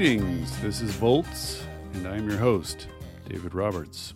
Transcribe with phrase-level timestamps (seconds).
[0.00, 1.62] Greetings, this is Volts,
[1.92, 2.88] and I'm your host,
[3.28, 4.14] David Roberts.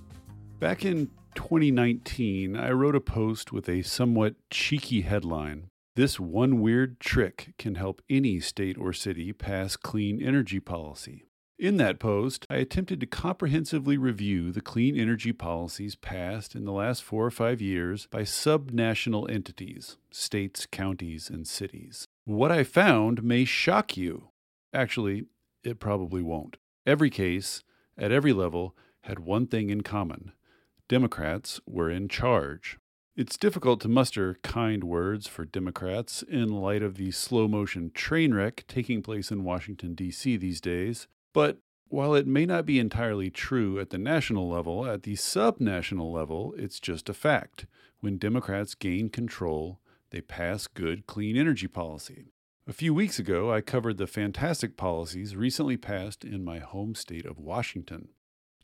[0.58, 7.00] Back in 2019, I wrote a post with a somewhat cheeky headline This one weird
[7.00, 11.26] trick can help any state or city pass clean energy policy.
[11.58, 16.72] In that post, I attempted to comprehensively review the clean energy policies passed in the
[16.72, 22.06] last four or five years by subnational entities, states, counties, and cities.
[22.24, 24.30] What I found may shock you.
[24.72, 25.26] Actually,
[25.64, 26.56] it probably won't.
[26.86, 27.62] Every case,
[27.96, 30.32] at every level, had one thing in common
[30.88, 32.78] Democrats were in charge.
[33.16, 38.34] It's difficult to muster kind words for Democrats in light of the slow motion train
[38.34, 40.36] wreck taking place in Washington, D.C.
[40.36, 45.04] these days, but while it may not be entirely true at the national level, at
[45.04, 47.66] the subnational level, it's just a fact.
[48.00, 49.78] When Democrats gain control,
[50.10, 52.24] they pass good, clean energy policy.
[52.66, 57.26] A few weeks ago, I covered the fantastic policies recently passed in my home state
[57.26, 58.08] of Washington.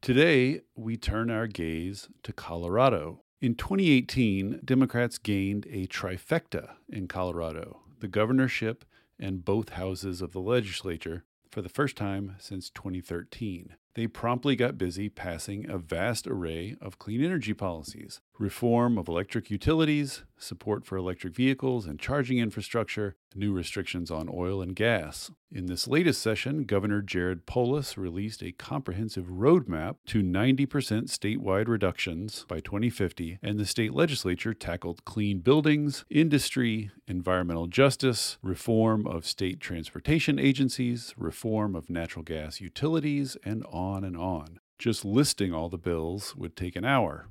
[0.01, 3.21] Today, we turn our gaze to Colorado.
[3.43, 8.87] In 2018, Democrats gained a trifecta in Colorado the governorship
[9.19, 13.77] and both houses of the legislature for the first time since 2013.
[13.95, 19.51] They promptly got busy passing a vast array of clean energy policies reform of electric
[19.51, 25.31] utilities, support for electric vehicles and charging infrastructure, new restrictions on oil and gas.
[25.53, 32.47] In this latest session, Governor Jared Polis released a comprehensive roadmap to 90% statewide reductions
[32.49, 39.61] by 2050, and the state legislature tackled clean buildings, industry, environmental justice, reform of state
[39.61, 44.61] transportation agencies, reform of natural gas utilities, and on and on.
[44.79, 47.29] Just listing all the bills would take an hour.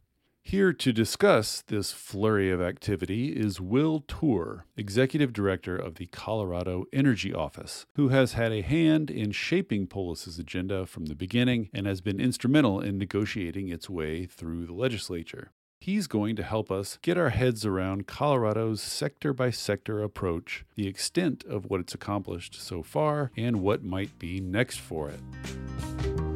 [0.49, 6.85] Here to discuss this flurry of activity is Will Toor, Executive Director of the Colorado
[6.91, 11.85] Energy Office, who has had a hand in shaping Polis's agenda from the beginning and
[11.85, 15.51] has been instrumental in negotiating its way through the legislature.
[15.79, 20.87] He's going to help us get our heads around Colorado's sector by sector approach, the
[20.87, 26.28] extent of what it's accomplished so far, and what might be next for it.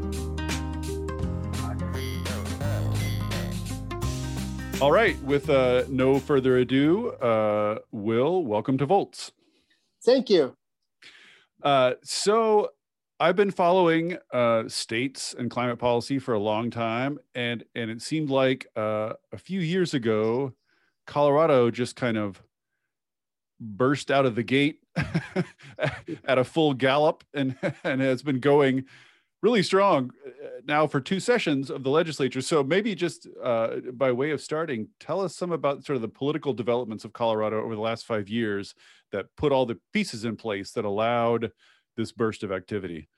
[4.81, 9.31] All right, with uh, no further ado, uh, Will, welcome to Volts.
[10.03, 10.55] Thank you.
[11.61, 12.71] Uh, so,
[13.19, 18.01] I've been following uh, states and climate policy for a long time, and and it
[18.01, 20.51] seemed like uh, a few years ago,
[21.07, 22.43] Colorado just kind of
[23.61, 24.79] burst out of the gate
[26.25, 28.85] at a full gallop, and and has been going
[29.43, 32.41] really strong uh, now for two sessions of the legislature.
[32.41, 36.07] So maybe just uh, by way of starting, tell us some about sort of the
[36.07, 38.73] political developments of Colorado over the last five years
[39.11, 41.51] that put all the pieces in place that allowed
[41.97, 43.09] this burst of activity.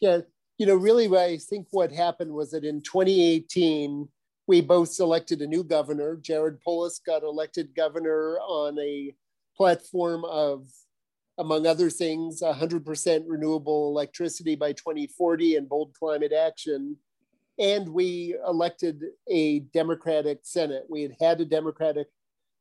[0.00, 0.18] Yeah,
[0.58, 4.08] you know, really, I think what happened was that in 2018,
[4.48, 6.16] we both selected a new governor.
[6.16, 9.14] Jared Polis got elected governor on a
[9.56, 10.66] platform of
[11.38, 16.96] among other things, 100% renewable electricity by 2040 and bold climate action.
[17.58, 20.84] And we elected a Democratic Senate.
[20.88, 22.08] We had had a Democratic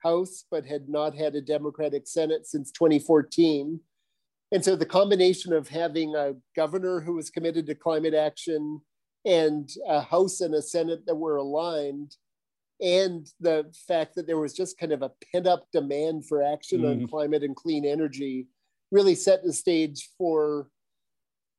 [0.03, 3.79] House, but had not had a Democratic Senate since 2014.
[4.53, 8.81] And so the combination of having a governor who was committed to climate action
[9.25, 12.15] and a House and a Senate that were aligned,
[12.81, 16.81] and the fact that there was just kind of a pent up demand for action
[16.81, 17.03] mm-hmm.
[17.03, 18.47] on climate and clean energy
[18.91, 20.67] really set the stage for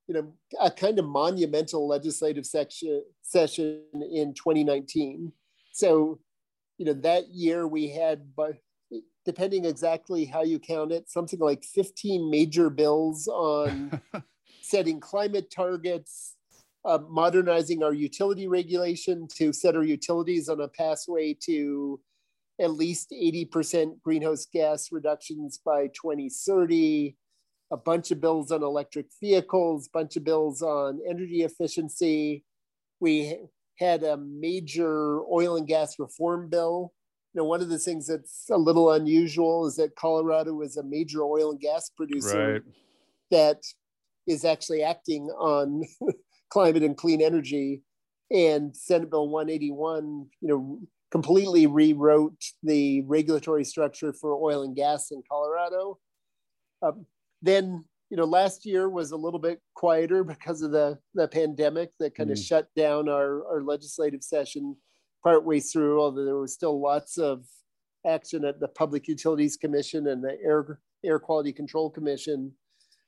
[0.06, 5.32] you know a kind of monumental legislative section, session in 2019
[5.72, 6.20] so
[6.78, 8.56] you know that year we had but
[9.24, 14.00] depending exactly how you count it something like 15 major bills on
[14.62, 16.36] setting climate targets
[16.84, 22.00] uh, modernizing our utility regulation to set our utilities on a pathway to
[22.60, 27.16] at least 80% greenhouse gas reductions by 2030
[27.72, 32.44] a bunch of bills on electric vehicles, bunch of bills on energy efficiency.
[33.00, 33.38] We
[33.78, 36.92] had a major oil and gas reform bill.
[37.32, 40.82] You know, one of the things that's a little unusual is that Colorado is a
[40.82, 42.62] major oil and gas producer right.
[43.30, 43.62] that
[44.26, 45.82] is actually acting on
[46.50, 47.80] climate and clean energy.
[48.30, 50.78] And Senate Bill 181, you know,
[51.10, 55.98] completely rewrote the regulatory structure for oil and gas in Colorado.
[56.82, 57.06] Um,
[57.42, 61.90] then you know last year was a little bit quieter because of the the pandemic
[61.98, 62.44] that kind of mm.
[62.46, 64.76] shut down our our legislative session
[65.22, 67.44] partway through although there was still lots of
[68.06, 72.52] action at the public utilities commission and the air air quality control commission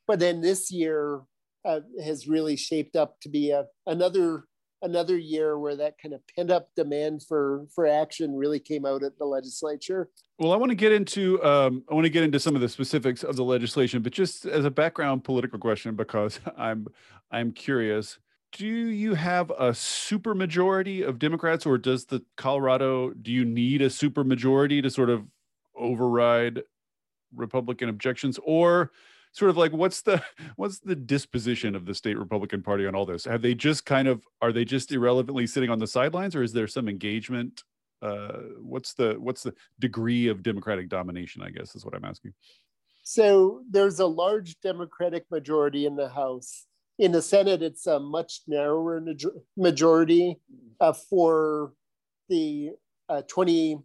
[0.06, 1.22] but then this year
[1.64, 4.44] uh, has really shaped up to be a, another
[4.84, 9.02] another year where that kind of pent up demand for for action really came out
[9.02, 10.10] at the legislature.
[10.38, 12.68] Well, I want to get into um, I want to get into some of the
[12.68, 16.86] specifics of the legislation, but just as a background political question, because I'm
[17.32, 18.18] I'm curious.
[18.52, 23.10] Do you have a supermajority of Democrats, or does the Colorado?
[23.10, 25.24] Do you need a supermajority to sort of
[25.76, 26.62] override
[27.34, 28.92] Republican objections, or
[29.34, 30.22] sort of like what's the
[30.56, 33.24] what's the disposition of the state Republican Party on all this?
[33.24, 36.52] Have they just kind of are they just irrelevantly sitting on the sidelines, or is
[36.52, 37.62] there some engagement?
[38.00, 41.42] Uh, what's the what's the degree of Democratic domination?
[41.42, 42.32] I guess is what I'm asking.
[43.02, 46.66] So there's a large Democratic majority in the House.
[46.98, 49.04] In the Senate, it's a much narrower
[49.56, 50.38] majority
[50.80, 51.72] uh, for
[52.28, 52.70] the
[53.08, 53.78] uh, 20,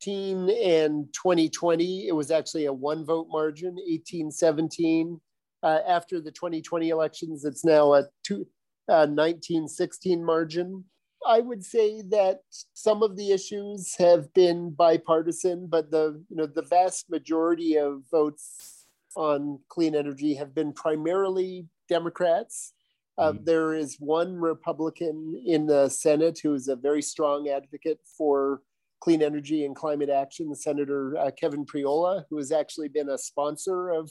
[0.00, 5.20] 2019 and 2020, it was actually a one vote margin, 18 17.
[5.62, 8.46] Uh, after the 2020 elections, it's now a two,
[8.88, 10.84] uh, 19 16 margin.
[11.26, 12.40] I would say that
[12.74, 18.02] some of the issues have been bipartisan, but the you know the vast majority of
[18.10, 22.74] votes on clean energy have been primarily Democrats.
[23.18, 23.44] Uh, mm.
[23.44, 28.60] There is one Republican in the Senate who is a very strong advocate for
[29.06, 33.90] clean energy and climate action, Senator uh, Kevin Priola, who has actually been a sponsor
[33.90, 34.10] of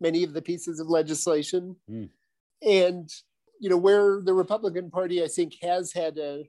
[0.00, 1.74] many of the pieces of legislation.
[1.90, 2.10] Mm.
[2.62, 3.10] And,
[3.60, 6.44] you know, where the Republican Party, I think, has had a,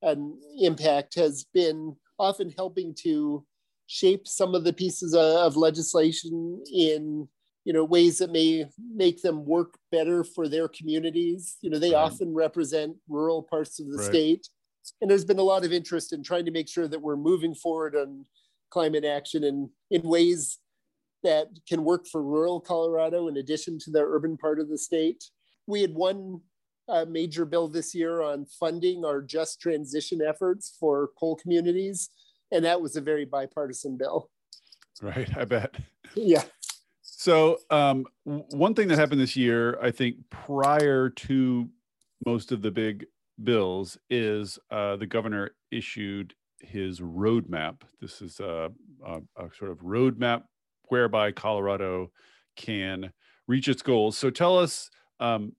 [0.00, 3.44] an impact has been often helping to
[3.88, 7.26] shape some of the pieces of legislation in
[7.64, 8.64] you know ways that may
[8.94, 12.04] make them work better for their communities you know they right.
[12.06, 14.06] often represent rural parts of the right.
[14.06, 14.48] state
[15.00, 17.54] and there's been a lot of interest in trying to make sure that we're moving
[17.54, 18.24] forward on
[18.70, 20.58] climate action in, in ways
[21.22, 25.24] that can work for rural Colorado in addition to the urban part of the state.
[25.66, 26.40] We had one
[26.88, 32.10] uh, major bill this year on funding our just transition efforts for coal communities,
[32.50, 34.30] and that was a very bipartisan bill.
[35.02, 35.76] Right, I bet.
[36.14, 36.42] Yeah.
[37.02, 41.68] So, um, one thing that happened this year, I think, prior to
[42.26, 43.06] most of the big
[43.44, 47.82] bills is uh, the governor issued his roadmap.
[48.00, 48.70] This is a,
[49.04, 50.42] a, a, sort of roadmap
[50.88, 52.10] whereby Colorado
[52.56, 53.12] can
[53.46, 54.18] reach its goals.
[54.18, 54.90] So tell us,
[55.20, 55.52] um,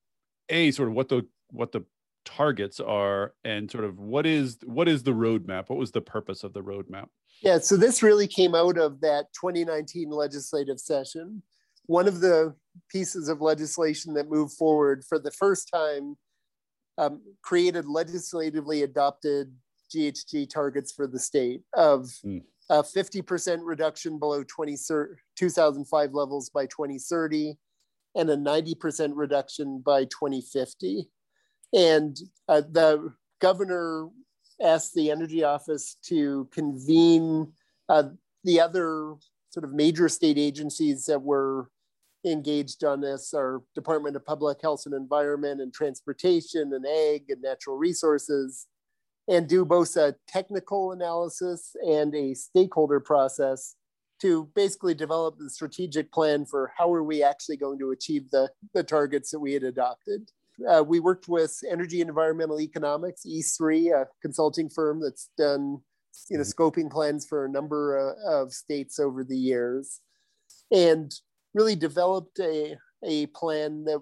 [0.50, 1.84] a sort of what the what the
[2.26, 5.70] targets are, and sort of what is what is the roadmap?
[5.70, 7.08] What was the purpose of the roadmap?
[7.42, 11.42] Yeah, so this really came out of that 2019 legislative session.
[11.88, 12.54] One of the
[12.90, 16.18] pieces of legislation that moved forward for the first time
[16.98, 19.54] um, created legislatively adopted
[19.94, 22.42] GHG targets for the state of mm.
[22.70, 24.78] a 50% reduction below 20,
[25.36, 27.58] 2005 levels by 2030
[28.16, 31.08] and a 90% reduction by 2050.
[31.74, 32.18] And
[32.48, 34.10] uh, the governor
[34.62, 37.52] asked the energy office to convene
[37.90, 38.10] uh,
[38.44, 39.16] the other
[39.50, 41.70] sort of major state agencies that were
[42.26, 47.42] engaged on this are Department of Public Health and Environment and Transportation and Ag and
[47.42, 48.68] Natural Resources,
[49.28, 53.76] and do both a technical analysis and a stakeholder process
[54.22, 58.50] to basically develop the strategic plan for how are we actually going to achieve the,
[58.74, 60.30] the targets that we had adopted.
[60.70, 65.82] Uh, we worked with Energy and Environmental Economics, E3, a consulting firm that's done
[66.30, 66.62] you know, mm-hmm.
[66.62, 70.02] scoping plans for a number of, of states over the years.
[70.72, 71.12] And
[71.54, 74.00] really developed a, a plan that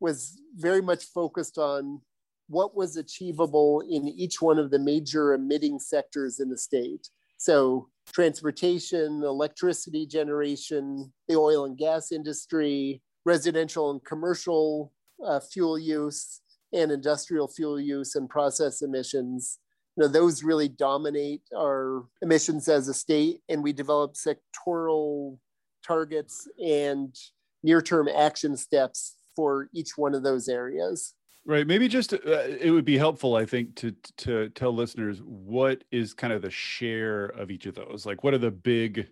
[0.00, 2.00] was very much focused on
[2.48, 7.08] what was achievable in each one of the major emitting sectors in the state.
[7.38, 14.92] So, transportation, electricity generation, the oil and gas industry, residential and commercial
[15.24, 16.40] uh, fuel use,
[16.72, 19.58] and industrial fuel use and process emissions.
[19.96, 25.38] You know, those really dominate our emissions as a state, and we develop sectoral
[25.82, 27.14] targets and
[27.62, 31.14] near-term action steps for each one of those areas.
[31.44, 31.66] Right.
[31.66, 36.14] Maybe just uh, it would be helpful i think to to tell listeners what is
[36.14, 38.06] kind of the share of each of those?
[38.06, 39.08] Like what are the big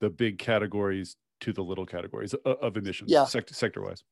[0.00, 3.24] the big categories to the little categories of, of emissions yeah.
[3.24, 4.04] sector, sector wise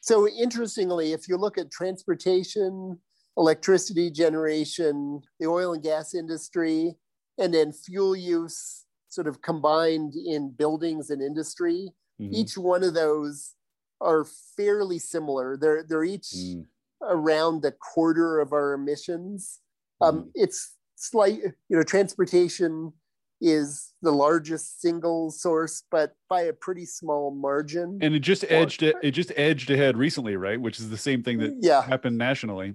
[0.00, 2.98] so interestingly if you look at transportation
[3.36, 6.94] electricity generation the oil and gas industry
[7.38, 11.90] and then fuel use sort of combined in buildings and industry.
[12.20, 12.34] Mm-hmm.
[12.34, 13.54] Each one of those
[14.00, 15.56] are fairly similar.
[15.56, 16.64] They're they're each mm.
[17.02, 19.60] around the quarter of our emissions.
[20.00, 20.30] Um, mm.
[20.34, 22.92] It's slight, you know, transportation
[23.40, 27.98] is the largest single source, but by a pretty small margin.
[28.02, 30.60] And it just edged it, it just edged ahead recently, right?
[30.60, 31.82] Which is the same thing that yeah.
[31.82, 32.74] happened nationally.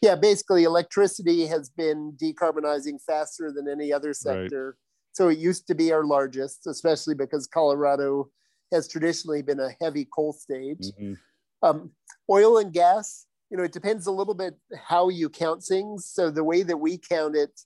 [0.00, 4.66] Yeah, basically electricity has been decarbonizing faster than any other sector.
[4.68, 4.76] Right.
[5.12, 8.30] So it used to be our largest, especially because Colorado
[8.72, 10.80] has traditionally been a heavy coal state.
[10.80, 11.14] Mm-hmm.
[11.62, 11.90] Um,
[12.30, 14.54] oil and gas, you know, it depends a little bit
[14.88, 16.06] how you count things.
[16.06, 17.60] So the way that we count it,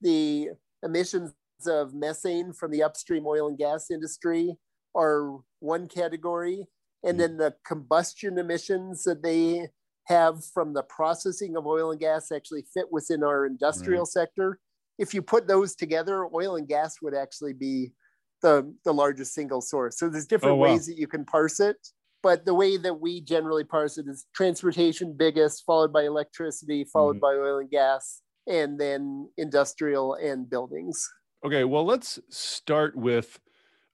[0.00, 0.50] the
[0.82, 1.32] emissions
[1.66, 4.56] of methane from the upstream oil and gas industry
[4.94, 6.66] are one category.
[7.04, 9.68] And then the combustion emissions that they
[10.06, 14.08] have from the processing of oil and gas actually fit within our industrial right.
[14.08, 14.60] sector.
[14.98, 17.92] If you put those together, oil and gas would actually be
[18.42, 19.98] the, the largest single source.
[19.98, 20.72] So there's different oh, wow.
[20.72, 21.76] ways that you can parse it.
[22.22, 27.16] But the way that we generally parse it is transportation biggest, followed by electricity, followed
[27.16, 27.20] mm-hmm.
[27.20, 31.08] by oil and gas, and then industrial and buildings.
[31.44, 33.40] Okay, well, let's start with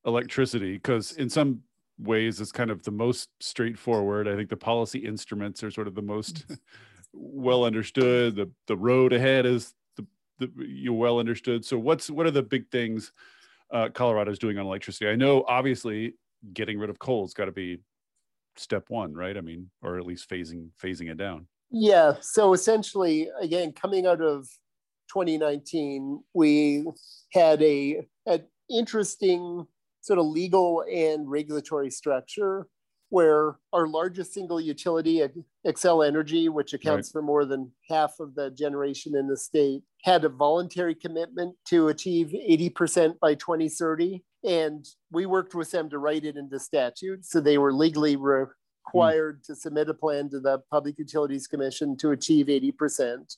[0.04, 1.62] electricity because in some
[1.98, 4.28] ways it's kind of the most straightforward.
[4.28, 6.44] I think the policy instruments are sort of the most
[7.12, 8.36] well understood.
[8.36, 9.74] The the road ahead is
[10.38, 11.64] the, you well understood.
[11.64, 13.12] So what's what are the big things
[13.72, 15.08] uh, Colorado's doing on electricity?
[15.08, 16.14] I know obviously
[16.52, 17.78] getting rid of coal's got to be
[18.56, 19.36] step one, right?
[19.36, 21.46] I mean, or at least phasing phasing it down.
[21.70, 22.14] Yeah.
[22.20, 24.48] So essentially, again, coming out of
[25.12, 26.86] 2019, we
[27.32, 29.66] had a an interesting
[30.00, 32.66] sort of legal and regulatory structure
[33.10, 35.22] where our largest single utility,
[35.66, 37.12] Xcel Energy, which accounts right.
[37.12, 41.88] for more than half of the generation in the state, had a voluntary commitment to
[41.88, 44.22] achieve 80% by 2030.
[44.44, 47.24] And we worked with them to write it into statute.
[47.24, 49.46] So they were legally required mm.
[49.46, 53.36] to submit a plan to the Public Utilities Commission to achieve 80%.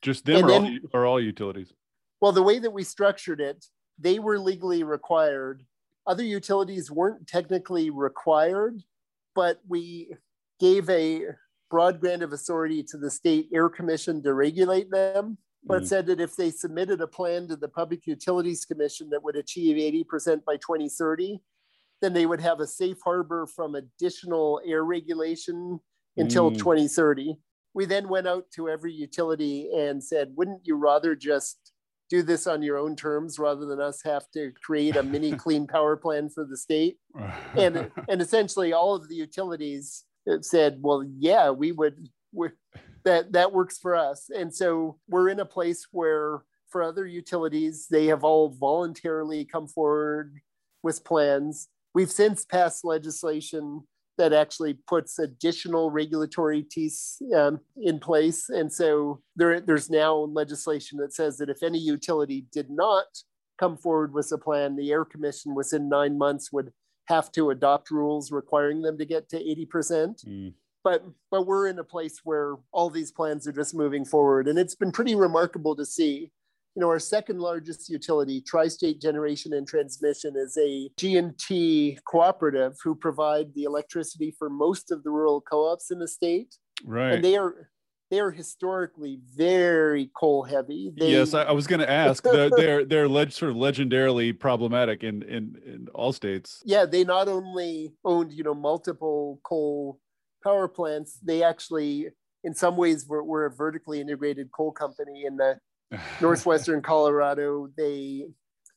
[0.00, 1.72] Just them or, then, all, or all utilities?
[2.20, 3.66] Well, the way that we structured it,
[3.98, 5.64] they were legally required.
[6.06, 8.82] Other utilities weren't technically required,
[9.34, 10.14] but we
[10.60, 11.22] gave a
[11.70, 15.86] broad grant of authority to the state air commission to regulate them but mm.
[15.86, 19.76] said that if they submitted a plan to the public utilities commission that would achieve
[19.76, 21.40] 80% by 2030
[22.00, 25.80] then they would have a safe harbor from additional air regulation
[26.16, 26.58] until mm.
[26.58, 27.36] 2030
[27.74, 31.72] we then went out to every utility and said wouldn't you rather just
[32.10, 35.66] do this on your own terms rather than us have to create a mini clean
[35.66, 36.98] power plan for the state.
[37.56, 40.04] and and essentially all of the utilities
[40.40, 42.08] said, well, yeah, we would
[43.04, 44.30] that that works for us.
[44.34, 49.66] And so we're in a place where for other utilities, they have all voluntarily come
[49.66, 50.34] forward
[50.82, 51.68] with plans.
[51.94, 53.86] We've since passed legislation
[54.18, 58.48] that actually puts additional regulatory teeth um, in place.
[58.50, 63.06] And so there, there's now legislation that says that if any utility did not
[63.58, 66.72] come forward with a plan, the Air Commission within nine months would
[67.06, 70.26] have to adopt rules requiring them to get to 80%.
[70.26, 70.52] Mm.
[70.84, 74.46] But, but we're in a place where all these plans are just moving forward.
[74.48, 76.30] And it's been pretty remarkable to see
[76.74, 82.94] you know, our second largest utility, Tri-State Generation and Transmission, is a G&T cooperative who
[82.94, 86.54] provide the electricity for most of the rural co-ops in the state.
[86.84, 87.14] Right.
[87.14, 87.70] And they are
[88.10, 90.92] they are historically very coal heavy.
[90.96, 92.22] They, yes, I, I was going to ask.
[92.22, 96.62] they're they're, they're leg, sort of legendarily problematic in, in in all states.
[96.64, 100.00] Yeah, they not only owned you know multiple coal
[100.42, 102.08] power plants, they actually
[102.44, 105.58] in some ways were, were a vertically integrated coal company in the
[106.20, 108.26] northwestern Colorado, they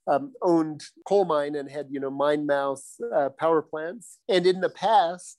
[0.08, 2.84] um, owned coal mine and had you know mine mouth
[3.16, 4.20] uh, power plants.
[4.28, 5.38] And in the past,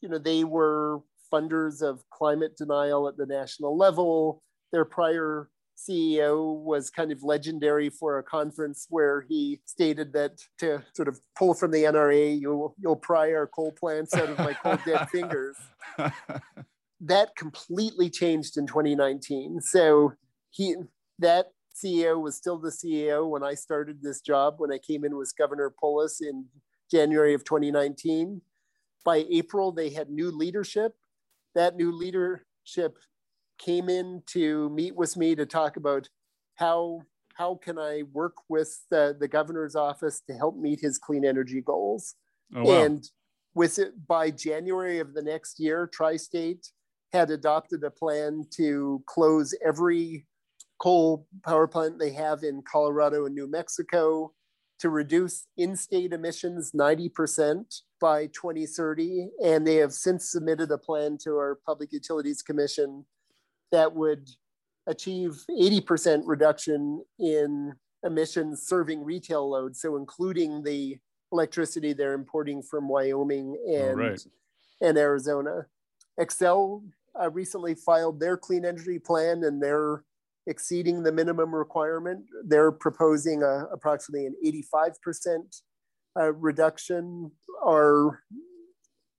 [0.00, 1.00] you know, they were
[1.32, 4.42] funders of climate denial at the national level.
[4.72, 10.82] Their prior CEO was kind of legendary for a conference where he stated that to
[10.94, 14.54] sort of pull from the NRA, you'll you'll pry our coal plants out of my
[14.54, 15.56] cold dead fingers.
[17.00, 19.60] That completely changed in 2019.
[19.62, 20.12] So
[20.50, 20.76] he
[21.20, 24.54] that CEO was still the CEO when I started this job.
[24.58, 26.46] When I came in was Governor Polis in
[26.90, 28.42] January of 2019.
[29.04, 30.94] By April, they had new leadership.
[31.54, 32.98] That new leadership
[33.58, 36.08] came in to meet with me to talk about
[36.56, 37.02] how
[37.34, 41.62] how can I work with the, the governor's office to help meet his clean energy
[41.62, 42.14] goals.
[42.54, 42.84] Oh, wow.
[42.84, 43.08] And
[43.54, 46.70] with it by January of the next year, Tri-State
[47.14, 50.26] had adopted a plan to close every
[50.80, 54.32] coal power plant they have in Colorado and New Mexico
[54.80, 59.28] to reduce in state emissions 90% by 2030.
[59.44, 63.04] And they have since submitted a plan to our Public Utilities Commission
[63.72, 64.28] that would
[64.86, 70.96] achieve 80% reduction in emissions serving retail loads, so including the
[71.32, 74.26] electricity they're importing from Wyoming and right.
[74.80, 75.66] and Arizona.
[76.18, 76.82] Xcel
[77.20, 80.02] uh, recently filed their clean energy plan, and they're
[80.46, 82.24] exceeding the minimum requirement.
[82.44, 85.62] They're proposing a, approximately an 85%
[86.18, 87.30] uh, reduction.
[87.64, 88.22] Our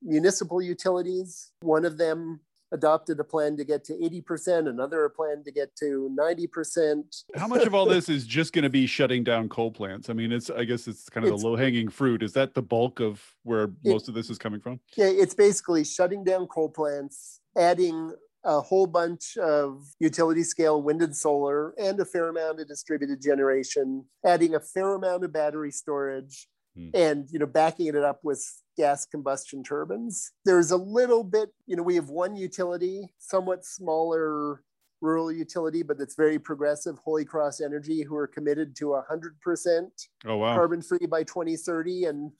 [0.02, 2.40] municipal utilities, one of them
[2.72, 7.24] adopted a plan to get to 80%, another a plan to get to 90%.
[7.36, 10.08] How much of all this is just going to be shutting down coal plants?
[10.10, 12.22] I mean, it's I guess it's kind of it's, the low-hanging fruit.
[12.22, 14.80] Is that the bulk of where most of this is coming from?
[14.96, 18.12] Yeah, it's basically shutting down coal plants, adding
[18.44, 23.22] a whole bunch of utility scale wind and solar and a fair amount of distributed
[23.22, 26.88] generation, adding a fair amount of battery storage, hmm.
[26.94, 28.44] and you know backing it up with
[28.76, 30.32] gas combustion turbines.
[30.44, 34.62] There's a little bit, you know, we have one utility, somewhat smaller
[35.00, 39.88] rural utility, but that's very progressive, Holy Cross Energy, who are committed to 100%
[40.26, 40.54] oh, wow.
[40.54, 42.04] carbon free by 2030.
[42.04, 42.32] And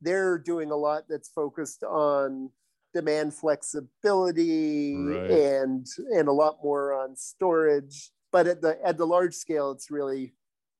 [0.00, 2.50] they're doing a lot that's focused on
[2.94, 5.30] demand flexibility right.
[5.30, 9.90] and and a lot more on storage but at the at the large scale it's
[9.90, 10.32] really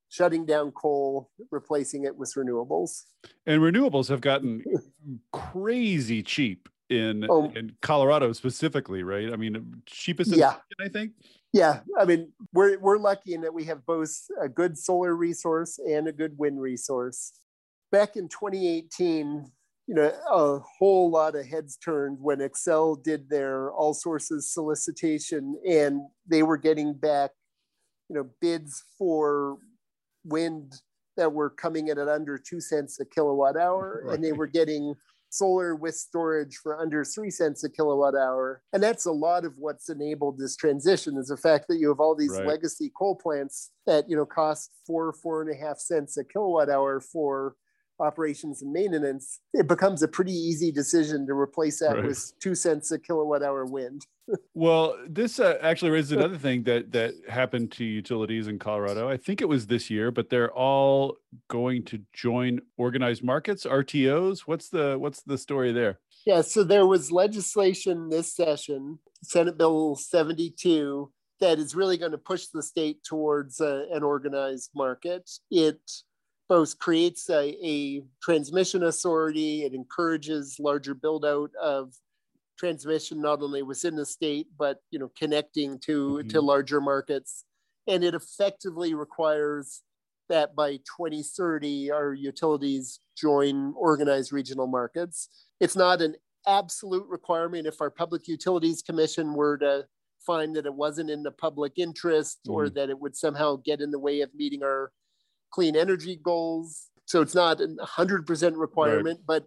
[0.08, 3.04] shutting down coal, replacing it with renewables.
[3.46, 4.64] And renewables have gotten
[5.32, 7.52] crazy cheap in oh.
[7.54, 9.32] in Colorado specifically, right?
[9.32, 10.56] I mean, cheapest in yeah.
[10.80, 11.12] I think.
[11.52, 15.78] Yeah, I mean, we're we're lucky in that we have both a good solar resource
[15.78, 17.32] and a good wind resource.
[17.90, 19.50] Back in 2018,
[19.88, 25.58] you know, a whole lot of heads turned when Xcel did their all sources solicitation
[25.66, 27.30] and they were getting back,
[28.10, 29.56] you know, bids for
[30.24, 30.74] wind
[31.16, 34.14] that were coming in at under two cents a kilowatt hour, right.
[34.14, 34.94] and they were getting
[35.30, 38.62] solar with storage for under three cents a kilowatt hour.
[38.74, 42.00] And that's a lot of what's enabled this transition is the fact that you have
[42.00, 42.46] all these right.
[42.46, 46.68] legacy coal plants that, you know, cost four, four and a half cents a kilowatt
[46.68, 47.54] hour for
[48.00, 52.04] operations and maintenance, it becomes a pretty easy decision to replace that right.
[52.04, 54.06] with two cents a kilowatt hour wind.
[54.54, 59.08] well, this uh, actually raises another thing that that happened to utilities in Colorado.
[59.08, 61.16] I think it was this year, but they're all
[61.48, 64.40] going to join organized markets, RTOs.
[64.40, 65.98] What's the what's the story there?
[66.26, 72.18] Yeah, so there was legislation this session, Senate Bill 72, that is really going to
[72.18, 75.30] push the state towards uh, an organized market.
[75.50, 75.80] It
[76.48, 81.92] both creates a, a transmission authority, it encourages larger build out of
[82.58, 86.28] transmission not only within the state but you know connecting to mm-hmm.
[86.28, 87.44] to larger markets
[87.86, 89.82] and it effectively requires
[90.28, 95.28] that by 2030 our utilities join organized regional markets
[95.60, 96.16] it's not an
[96.48, 99.86] absolute requirement if our public utilities commission were to
[100.26, 102.54] find that it wasn't in the public interest mm-hmm.
[102.54, 104.90] or that it would somehow get in the way of meeting our
[105.50, 106.88] clean energy goals.
[107.06, 109.26] So it's not a 100% requirement, right.
[109.26, 109.46] but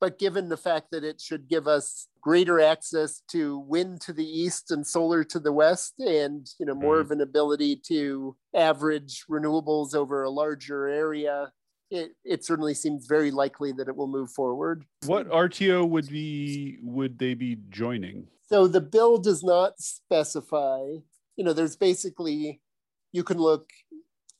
[0.00, 4.26] but given the fact that it should give us greater access to wind to the
[4.26, 7.00] east and solar to the west and you know more mm.
[7.00, 11.52] of an ability to average renewables over a larger area
[11.88, 16.78] it, it certainly seems very likely that it will move forward what rto would be
[16.82, 20.80] would they be joining so the bill does not specify
[21.36, 22.60] you know there's basically
[23.12, 23.70] you can look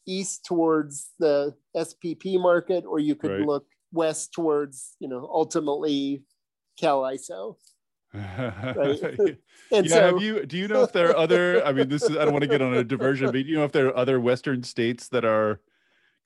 [0.06, 3.40] east towards the SPP market, or you could right.
[3.40, 6.22] look west towards, you know, ultimately
[6.78, 7.56] Cal ISO.
[8.14, 9.02] Right?
[9.72, 12.02] and yeah, so, have you do you know if there are other I mean this
[12.02, 13.88] is I don't want to get on a diversion, but do you know if there
[13.88, 15.60] are other western states that are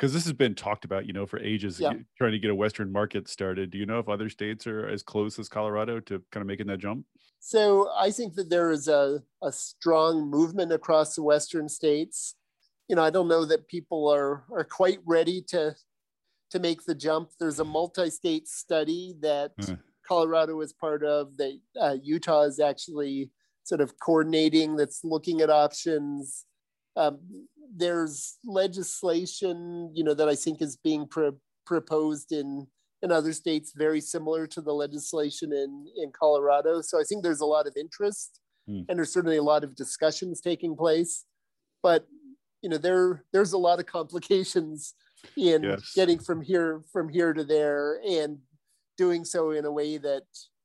[0.01, 1.93] because this has been talked about, you know, for ages, yeah.
[2.17, 3.71] trying to get a Western market started.
[3.71, 6.69] Do you know if other states are as close as Colorado to kind of making
[6.69, 7.05] that jump?
[7.39, 12.35] So I think that there is a, a strong movement across the Western states
[12.91, 15.77] you know, I don't know that people are are quite ready to
[16.51, 17.31] to make the jump.
[17.39, 19.79] There's a multi-state study that mm.
[20.07, 21.37] Colorado is part of.
[21.37, 23.31] That uh, Utah is actually
[23.63, 24.75] sort of coordinating.
[24.75, 26.47] That's looking at options.
[26.97, 27.21] Um,
[27.73, 32.67] there's legislation, you know, that I think is being pro- proposed in
[33.03, 36.81] in other states, very similar to the legislation in in Colorado.
[36.81, 38.85] So I think there's a lot of interest, mm.
[38.89, 41.25] and there's certainly a lot of discussions taking place.
[41.85, 42.07] But
[42.63, 44.95] you know there there's a lot of complications
[45.37, 45.93] in yes.
[45.95, 48.39] getting from here from here to there and
[48.97, 50.25] doing so in a way that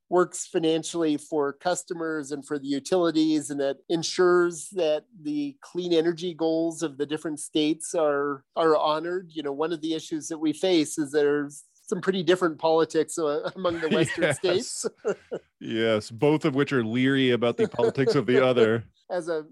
[0.09, 6.33] works financially for customers and for the utilities and that ensures that the clean energy
[6.33, 10.37] goals of the different states are are honored you know one of the issues that
[10.37, 14.37] we face is there's some pretty different politics uh, among the western yes.
[14.37, 14.85] states
[15.59, 19.45] yes both of which are leery about the politics of the other as a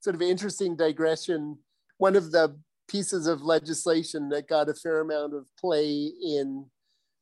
[0.00, 1.56] sort of interesting digression
[1.98, 2.56] one of the
[2.88, 6.66] pieces of legislation that got a fair amount of play in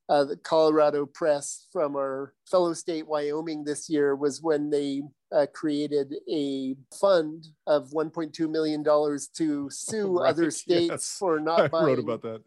[0.08, 5.02] uh, the Colorado press from our fellow state Wyoming this year was when they
[5.34, 11.16] uh, created a fund of 1.2 million dollars to sue right, other states yes.
[11.18, 11.86] for not I buying.
[11.86, 12.42] wrote about that.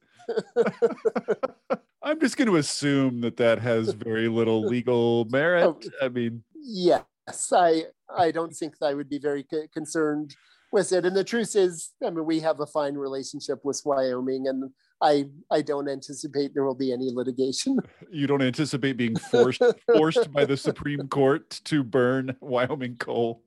[2.03, 5.63] I'm just going to assume that that has very little legal merit.
[5.63, 7.03] Oh, I mean, yes,
[7.51, 7.85] I
[8.15, 10.35] I don't think I would be very concerned
[10.75, 11.05] with it.
[11.05, 14.69] And the truth is, I mean, we have a fine relationship with Wyoming, and
[15.01, 17.79] I I don't anticipate there will be any litigation.
[18.11, 19.61] You don't anticipate being forced
[19.93, 23.41] forced by the Supreme Court to burn Wyoming coal.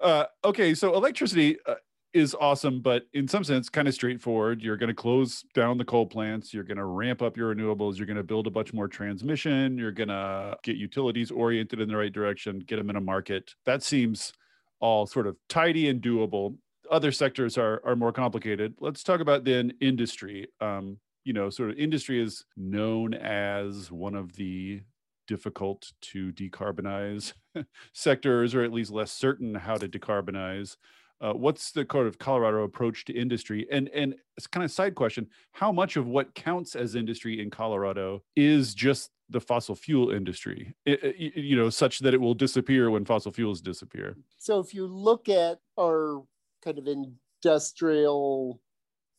[0.00, 1.74] Uh, okay, so electricity uh,
[2.14, 4.62] is awesome, but in some sense, kind of straightforward.
[4.62, 6.54] You're going to close down the coal plants.
[6.54, 7.96] You're going to ramp up your renewables.
[7.96, 9.76] You're going to build a bunch more transmission.
[9.76, 12.60] You're going to get utilities oriented in the right direction.
[12.60, 13.54] Get them in a market.
[13.66, 14.32] That seems
[14.80, 16.56] all sort of tidy and doable
[16.90, 18.74] other sectors are are more complicated.
[18.80, 20.48] Let's talk about then industry.
[20.60, 24.80] Um, you know, sort of industry is known as one of the
[25.26, 27.34] difficult to decarbonize
[27.92, 30.76] sectors, or at least less certain how to decarbonize.
[31.20, 33.66] Uh, what's the kind of Colorado approach to industry?
[33.70, 37.40] And and it's kind of a side question: How much of what counts as industry
[37.40, 40.74] in Colorado is just the fossil fuel industry?
[40.86, 44.16] It, it, you know, such that it will disappear when fossil fuels disappear.
[44.38, 46.22] So if you look at our
[46.64, 48.60] kind of industrial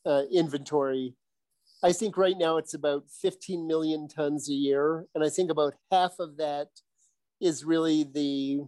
[0.06, 1.16] uh, inventory.
[1.84, 5.06] I think right now it's about 15 million tons a year.
[5.16, 6.68] And I think about half of that
[7.40, 8.62] is really the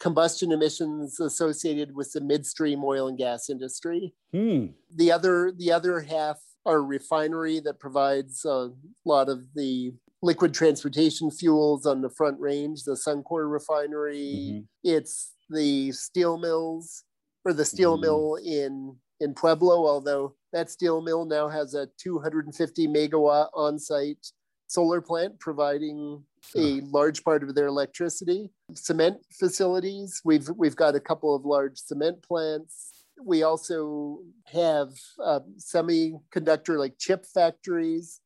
[0.00, 4.14] combustion emissions associated with the midstream oil and gas industry.
[4.32, 4.66] Hmm.
[4.94, 8.70] The other the other half are refinery that provides a
[9.04, 14.34] lot of the liquid transportation fuels on the front range, the Suncor refinery.
[14.52, 14.60] Mm-hmm.
[14.84, 17.04] It's the steel mills
[17.42, 18.02] for the steel mm.
[18.02, 24.24] mill in in Pueblo, although that steel mill now has a 250 megawatt on-site
[24.68, 26.22] solar plant providing
[26.56, 28.50] a large part of their electricity.
[28.74, 33.04] Cement facilities, we've we've got a couple of large cement plants.
[33.24, 34.90] We also have
[35.22, 38.20] uh, semiconductor like chip factories,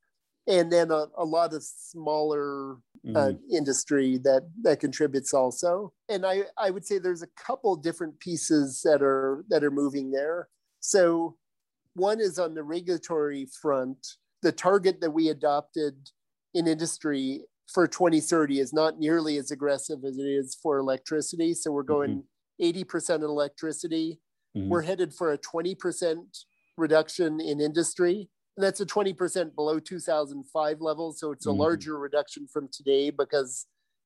[0.47, 3.15] and then a, a lot of smaller mm-hmm.
[3.15, 5.93] uh, industry that that contributes also.
[6.09, 10.11] And I I would say there's a couple different pieces that are that are moving
[10.11, 10.49] there.
[10.79, 11.37] So
[11.93, 13.97] one is on the regulatory front.
[14.41, 15.95] The target that we adopted
[16.53, 21.53] in industry for 2030 is not nearly as aggressive as it is for electricity.
[21.53, 22.23] So we're going
[22.59, 22.81] mm-hmm.
[22.81, 24.19] 80% in electricity.
[24.55, 24.69] Mm-hmm.
[24.69, 26.17] We're headed for a 20%
[26.77, 31.19] reduction in industry that's a 20% below 2005 levels.
[31.19, 31.59] So it's a mm-hmm.
[31.59, 33.65] larger reduction from today because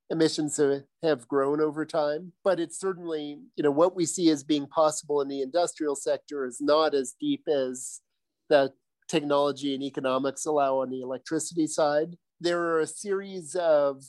[0.09, 0.59] emissions
[1.03, 2.31] have grown over time.
[2.43, 6.45] But it's certainly, you know, what we see as being possible in the industrial sector
[6.45, 8.01] is not as deep as
[8.49, 8.71] the
[9.07, 12.15] technology and economics allow on the electricity side.
[12.39, 14.03] There are a series of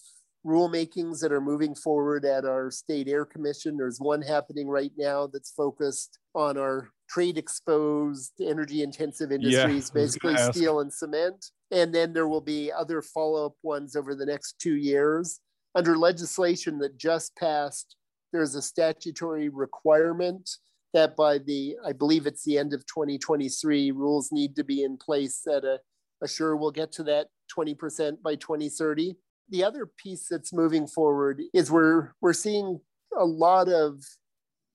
[0.47, 3.77] rulemakings that are moving forward at our state air commission.
[3.77, 10.01] There's one happening right now that's focused on our trade exposed energy intensive industries, yeah,
[10.01, 11.47] basically steel and cement.
[11.71, 15.41] And then there will be other follow up ones over the next two years.
[15.75, 17.97] Under legislation that just passed,
[18.33, 20.49] there's a statutory requirement
[20.95, 24.97] that by the, I believe it's the end of 2023, rules need to be in
[24.97, 25.79] place that uh,
[26.23, 29.17] assure we'll get to that 20% by 2030.
[29.51, 32.81] The other piece that's moving forward is we're, we're seeing
[33.17, 34.03] a lot of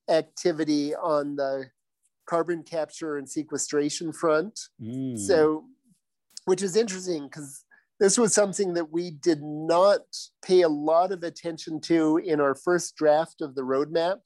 [0.10, 1.66] activity on the
[2.26, 4.60] carbon capture and sequestration front.
[4.82, 5.18] Mm.
[5.18, 5.66] So,
[6.46, 7.64] which is interesting because
[8.00, 10.02] this was something that we did not
[10.44, 14.18] pay a lot of attention to in our first draft of the roadmap.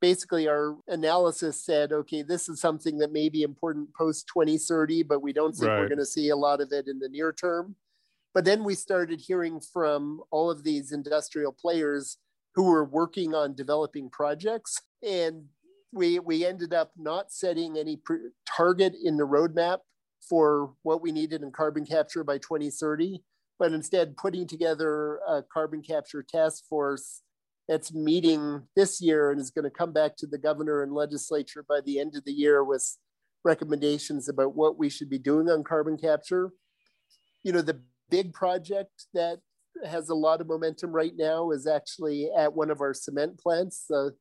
[0.00, 5.22] Basically, our analysis said, okay, this is something that may be important post 2030, but
[5.22, 5.78] we don't think right.
[5.78, 7.76] we're going to see a lot of it in the near term.
[8.34, 12.18] But then we started hearing from all of these industrial players
[12.54, 14.80] who were working on developing projects.
[15.06, 15.44] And
[15.92, 19.78] we we ended up not setting any pr- target in the roadmap
[20.28, 23.22] for what we needed in carbon capture by 2030,
[23.58, 27.22] but instead putting together a carbon capture task force
[27.68, 31.64] that's meeting this year and is going to come back to the governor and legislature
[31.68, 32.98] by the end of the year with
[33.44, 36.50] recommendations about what we should be doing on carbon capture.
[37.42, 39.38] You know, the big project that
[39.86, 43.84] has a lot of momentum right now is actually at one of our cement plants,
[43.88, 44.14] the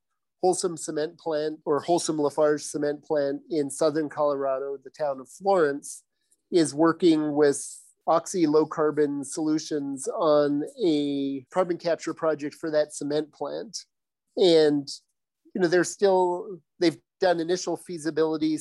[0.43, 6.03] Holcim Cement Plant or Holcim Lafarge Cement Plant in southern Colorado, the town of Florence,
[6.51, 7.63] is working with
[8.07, 13.85] Oxy Low Carbon Solutions on a carbon capture project for that cement plant.
[14.37, 14.87] And
[15.53, 18.57] you know, they're still they've done initial feasibility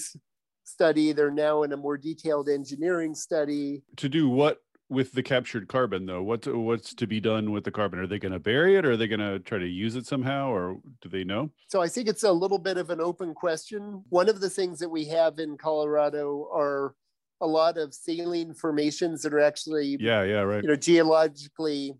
[0.64, 1.12] study.
[1.12, 3.82] They're now in a more detailed engineering study.
[3.96, 4.58] To do what
[4.90, 6.22] with the captured carbon though?
[6.22, 8.00] What what's to be done with the carbon?
[8.00, 10.06] Are they going to bury it or are they going to try to use it
[10.06, 11.50] somehow or do they know?
[11.68, 14.04] So I think it's a little bit of an open question.
[14.10, 16.94] One of the things that we have in Colorado are
[17.40, 20.62] a lot of saline formations that are actually Yeah, yeah, right.
[20.62, 21.94] you know geologically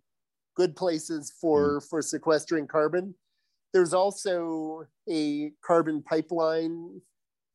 [0.56, 3.14] good places for for sequestering carbon.
[3.72, 7.00] There's also a carbon pipeline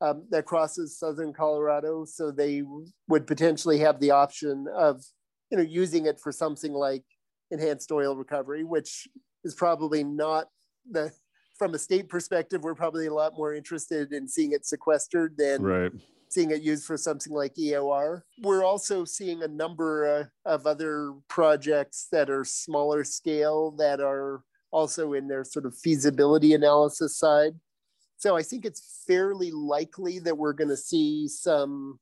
[0.01, 2.63] um, that crosses southern Colorado, so they
[3.07, 5.03] would potentially have the option of,
[5.49, 7.03] you know, using it for something like
[7.51, 9.07] enhanced oil recovery, which
[9.43, 10.47] is probably not
[10.89, 11.11] the
[11.57, 12.63] from a state perspective.
[12.63, 15.91] We're probably a lot more interested in seeing it sequestered than Right.
[16.27, 18.23] seeing it used for something like EOR.
[18.41, 24.43] We're also seeing a number uh, of other projects that are smaller scale that are
[24.71, 27.53] also in their sort of feasibility analysis side.
[28.17, 31.99] So I think it's fairly likely that we're going to see some,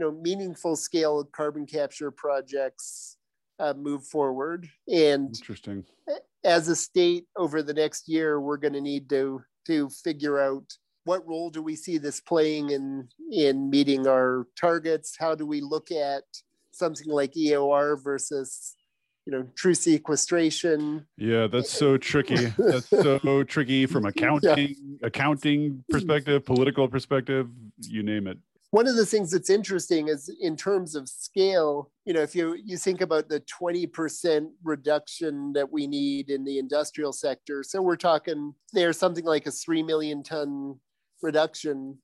[0.00, 3.18] you know, meaningful scale carbon capture projects
[3.58, 4.66] uh, move forward.
[4.90, 5.84] And Interesting.
[6.42, 10.64] as a state over the next year, we're going to need to to figure out
[11.04, 15.16] what role do we see this playing in in meeting our targets?
[15.18, 16.24] How do we look at
[16.70, 18.74] something like EOR versus
[19.26, 21.06] you know true sequestration?
[21.18, 22.46] Yeah, that's so tricky.
[22.56, 27.48] That's so tricky from accounting, accounting perspective, political perspective,
[27.80, 28.38] you name it.
[28.72, 32.54] One of the things that's interesting is in terms of scale, you know, if you
[32.54, 37.96] you think about the 20% reduction that we need in the industrial sector, so we're
[37.96, 40.78] talking there's something like a 3 million ton
[41.20, 41.98] reduction.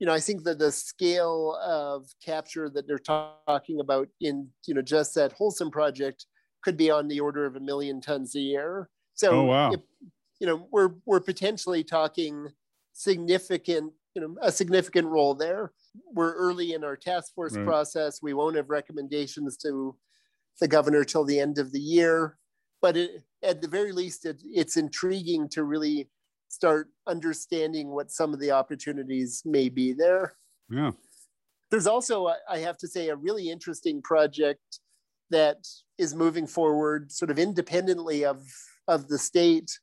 [0.00, 4.74] You know, I think that the scale of capture that they're talking about in, you
[4.74, 6.26] know, just that Holcim project
[6.64, 8.90] could be on the order of a million tons a year.
[9.14, 9.72] So, Oh, wow.
[9.72, 9.80] if-
[10.40, 12.48] you know, we're we're potentially talking
[12.92, 15.72] significant, you know, a significant role there.
[16.12, 17.66] We're early in our task force Right.
[17.66, 18.22] process.
[18.22, 19.96] We won't have recommendations to
[20.60, 22.38] the governor till the end of the year,
[22.80, 26.10] but it, at the very least, it, it's intriguing to really
[26.48, 30.34] start understanding what some of the opportunities may be there.
[30.70, 30.92] Yeah.
[31.70, 34.80] There's also, I- have to say, a really interesting project
[35.30, 38.46] that is moving forward sort of independently of,
[38.88, 39.78] of the state.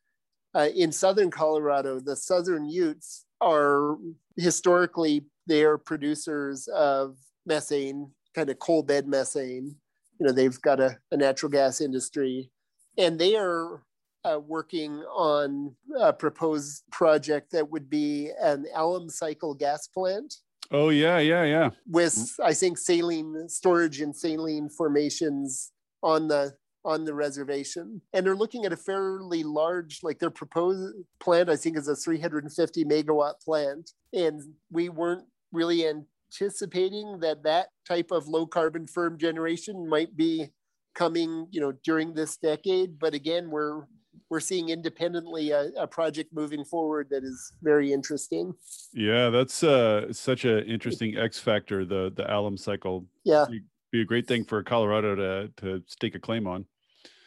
[0.55, 3.97] Uh, in southern Colorado, the Southern Utes are
[4.37, 9.75] historically they're producers of methane, kind of coal bed methane.
[10.19, 12.51] You know, they've got a, a natural gas industry,
[12.97, 13.83] and they are
[14.23, 20.35] uh, working on a proposed project that would be an Allam cycle gas plant
[20.71, 21.69] Oh yeah, yeah, yeah.
[21.87, 25.71] with I think saline storage and saline formations
[26.03, 26.53] on the
[26.85, 28.01] on the reservation.
[28.13, 31.95] And they're looking at a fairly large, like their proposed plant, I think is a
[31.95, 33.91] 350 megawatt plant.
[34.13, 40.47] And we weren't really anticipating that that type of low carbon firm generation might be
[40.95, 42.99] coming, you know, during this decade.
[42.99, 43.83] But again, we're
[44.29, 48.53] we're seeing independently a, a project moving forward that is very interesting.
[48.93, 53.05] Yeah, that's uh such an interesting X factor, the the Allam cycle.
[53.23, 53.45] Yeah,
[53.91, 56.65] Be a great thing for Colorado to to stake a claim on.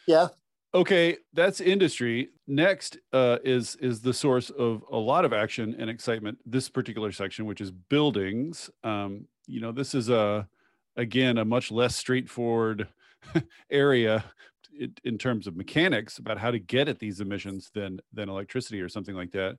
[0.07, 0.27] yeah.
[0.75, 2.29] Okay, that's industry.
[2.47, 6.39] Next uh, is is the source of a lot of action and excitement.
[6.45, 8.71] This particular section, which is buildings.
[8.83, 10.47] Um, you know, this is a
[10.95, 12.87] again a much less straightforward
[13.69, 14.23] area
[14.79, 18.81] in, in terms of mechanics about how to get at these emissions than than electricity
[18.81, 19.57] or something like that.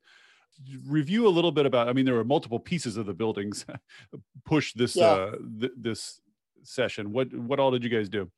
[0.87, 1.88] Review a little bit about.
[1.88, 3.64] I mean, there were multiple pieces of the buildings
[4.44, 5.05] push this Yeah.
[5.07, 6.20] uh, th- this
[6.64, 7.12] session.
[7.12, 8.29] What what all did you guys do?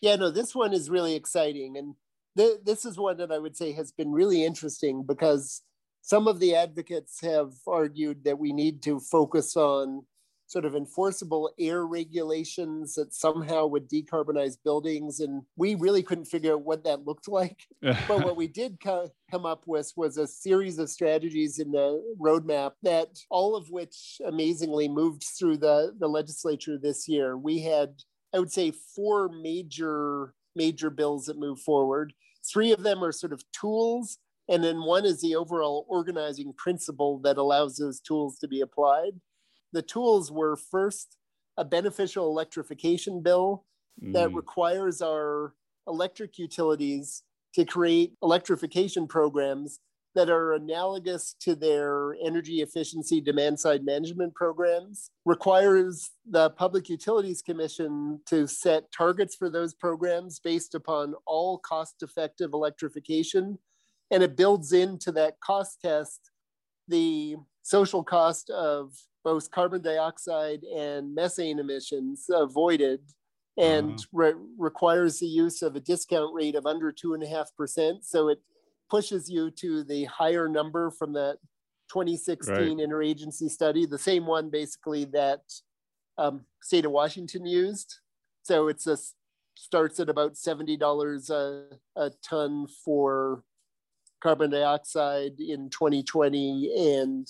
[0.00, 1.76] Yeah, no, this one is really exciting.
[1.76, 1.94] And
[2.36, 5.62] th- this is one that I would say has been really interesting because
[6.02, 10.04] some of the advocates have argued that we need to focus on
[10.48, 15.20] sort of enforceable air regulations that somehow would decarbonize buildings.
[15.20, 17.66] And we really couldn't figure out what that looked like.
[18.08, 22.02] But what we did co- come up with was a series of strategies in the
[22.18, 27.36] roadmap that all of which amazingly moved through the, the legislature this year.
[27.36, 27.90] We had
[28.34, 32.14] I would say four major major bills that move forward.
[32.50, 37.18] Three of them are sort of tools, and then one is the overall organizing principle
[37.20, 39.20] that allows those tools to be applied.
[39.72, 41.16] The tools were first
[41.56, 43.66] a beneficial electrification bill
[44.12, 45.54] that Mm, requires our
[45.86, 47.22] electric utilities
[47.54, 49.80] to create electrification programs
[50.14, 57.42] that are analogous to their energy efficiency demand side management programs, requires the Public Utilities
[57.42, 63.58] Commission to set targets for those programs based upon all cost effective electrification.
[64.10, 66.30] And it builds into that cost test
[66.88, 68.94] the social cost of
[69.24, 73.00] both carbon dioxide and methane emissions avoided
[73.58, 74.04] and uh-huh.
[74.12, 77.98] re- requires the use of a discount rate of under 2.5%.
[78.02, 78.40] So it
[78.90, 81.38] pushes you to the higher number from that
[81.88, 82.66] 2016 right.
[82.76, 85.40] interagency study, the same one basically that
[86.18, 87.96] um, state of Washington used.
[88.42, 88.96] So it's a
[89.56, 93.42] starts at about $70 a, a ton for
[94.22, 97.28] carbon dioxide in 2020 and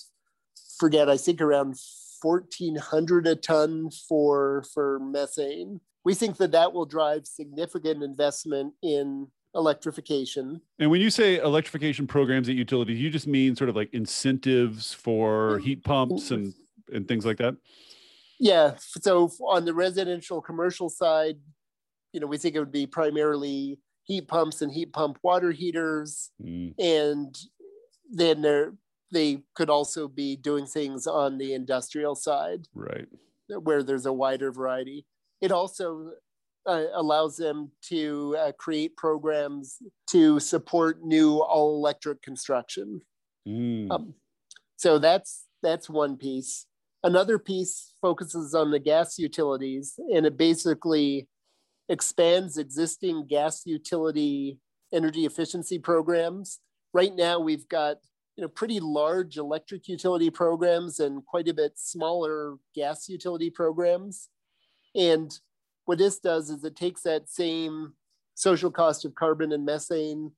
[0.79, 1.75] forget, I think around
[2.21, 5.81] 1400 a ton for, for methane.
[6.05, 10.61] We think that that will drive significant investment in electrification.
[10.77, 14.93] And when you say electrification programs at utilities, you just mean sort of like incentives
[14.93, 16.53] for heat pumps and,
[16.93, 17.55] and things like that?
[18.39, 18.75] Yeah.
[18.77, 21.37] So on the residential commercial side,
[22.13, 26.31] you know, we think it would be primarily heat pumps and heat pump water heaters.
[26.41, 26.73] Mm.
[26.79, 27.37] And
[28.11, 28.73] then there,
[29.11, 32.67] they could also be doing things on the industrial side.
[32.73, 33.07] Right.
[33.47, 35.05] Where there's a wider variety.
[35.41, 36.11] It also
[36.69, 39.77] uh, allows them to uh, create programs
[40.11, 43.01] to support new all electric construction.
[43.47, 43.89] Mm.
[43.91, 44.13] Um,
[44.77, 46.67] so that's that's one piece.
[47.03, 51.27] Another piece focuses on the gas utilities, and it basically
[51.87, 54.59] expands existing gas utility
[54.93, 56.59] energy efficiency programs.
[56.93, 57.97] Right now, we've got
[58.35, 64.29] you know pretty large electric utility programs and quite a bit smaller gas utility programs.
[64.95, 65.31] And
[65.89, 67.93] what this does is it takes that same
[68.35, 70.31] social cost of carbon and methane,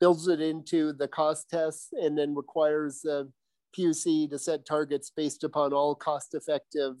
[0.00, 3.26] builds it into the cost tests, and then requires the
[3.74, 6.96] PUC to set targets based upon all cost effective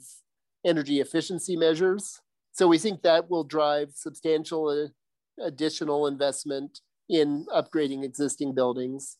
[0.64, 2.22] energy efficiency measures.
[2.52, 9.18] So we think that will drive substantial uh, additional investment in upgrading existing buildings.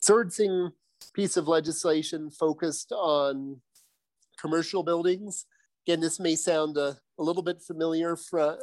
[0.00, 0.70] Third thing,
[1.12, 3.62] piece of legislation focused on
[4.40, 5.44] commercial buildings.
[5.86, 8.58] Again, this may sound a, a little bit familiar from,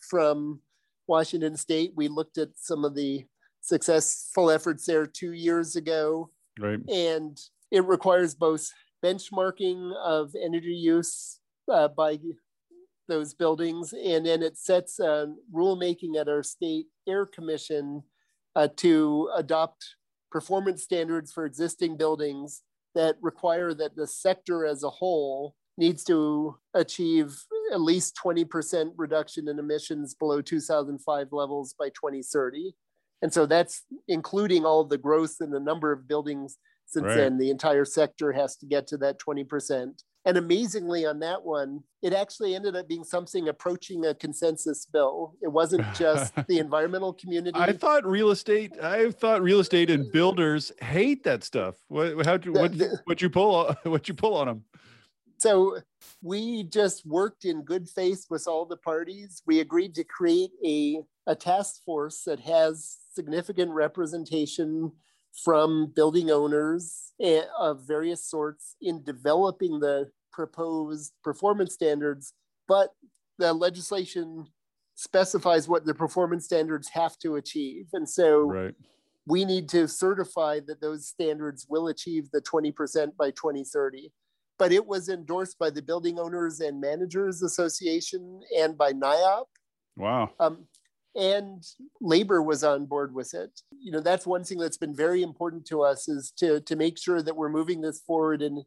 [0.00, 0.60] from
[1.06, 1.92] Washington State.
[1.94, 3.24] We looked at some of the
[3.60, 6.30] successful efforts there two years ago.
[6.58, 6.80] Right.
[6.88, 8.70] And it requires both
[9.04, 11.40] benchmarking of energy use
[11.72, 12.18] uh, by
[13.06, 18.02] those buildings, and then it sets uh, rulemaking at our state air commission
[18.56, 19.96] uh, to adopt
[20.30, 22.62] performance standards for existing buildings
[22.94, 27.36] that require that the sector as a whole needs to achieve
[27.72, 32.74] at least 20% reduction in emissions below 2005 levels by 2030.
[33.22, 37.16] And so that's including all the growth in the number of buildings since right.
[37.16, 37.38] then.
[37.38, 40.02] The entire sector has to get to that 20%.
[40.26, 45.34] And amazingly, on that one, it actually ended up being something approaching a consensus bill.
[45.42, 47.58] It wasn't just the environmental community.
[47.58, 48.72] I thought real estate.
[48.82, 51.76] I thought real estate and builders hate that stuff.
[51.88, 52.24] What?
[52.24, 52.38] How?
[52.38, 52.72] What?
[53.04, 53.74] What you pull?
[53.84, 54.64] What you pull on them?
[55.38, 55.78] So
[56.22, 59.42] we just worked in good faith with all the parties.
[59.46, 64.92] We agreed to create a a task force that has significant representation
[65.42, 72.34] from building owners eh, of various sorts in developing the proposed performance standards,
[72.68, 72.90] but
[73.38, 74.46] the legislation
[74.94, 77.88] specifies what the performance standards have to achieve.
[77.94, 78.74] And so right.
[79.26, 84.12] we need to certify that those standards will achieve the 20% by 2030.
[84.58, 89.46] But it was endorsed by the Building Owners and Managers Association and by NAIOP.
[89.96, 90.30] Wow.
[90.38, 90.66] Um,
[91.16, 91.62] and
[92.00, 95.64] labor was on board with it you know that's one thing that's been very important
[95.64, 98.64] to us is to to make sure that we're moving this forward in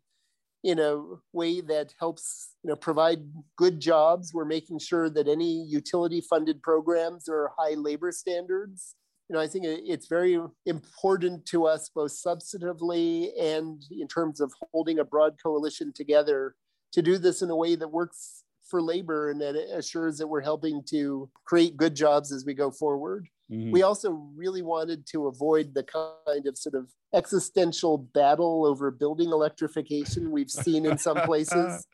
[0.64, 1.02] in a
[1.34, 3.20] way that helps you know provide
[3.58, 8.96] good jobs we're making sure that any utility funded programs are high labor standards
[9.30, 14.54] you know i think it's very important to us both substantively and in terms of
[14.72, 16.56] holding a broad coalition together
[16.92, 20.28] to do this in a way that works for labor and that it assures that
[20.28, 23.28] we're helping to create good jobs as we go forward.
[23.52, 23.72] Mm-hmm.
[23.72, 29.30] We also really wanted to avoid the kind of sort of existential battle over building
[29.30, 31.88] electrification we've seen in some places.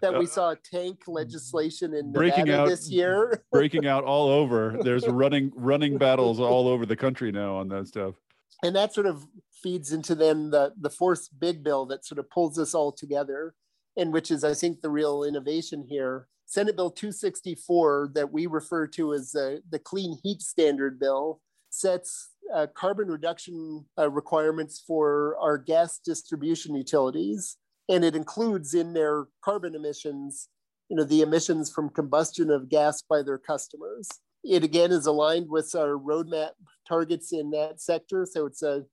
[0.00, 3.42] That we saw tank legislation in breaking out this year.
[3.52, 4.76] breaking out all over.
[4.82, 8.14] There's running running battles all over the country now on that stuff.
[8.62, 9.26] And that sort of
[9.62, 13.54] feeds into then the the fourth big bill that sort of pulls us all together
[13.96, 16.28] and which is, I think, the real innovation here.
[16.44, 21.40] Senate Bill 264, that we refer to as uh, the Clean Heat Standard Bill,
[21.70, 27.56] sets uh, carbon reduction uh, requirements for our gas distribution utilities,
[27.88, 30.48] and it includes in their carbon emissions,
[30.88, 34.08] you know, the emissions from combustion of gas by their customers.
[34.44, 36.50] It again is aligned with our roadmap
[36.88, 38.84] targets in that sector, so it's a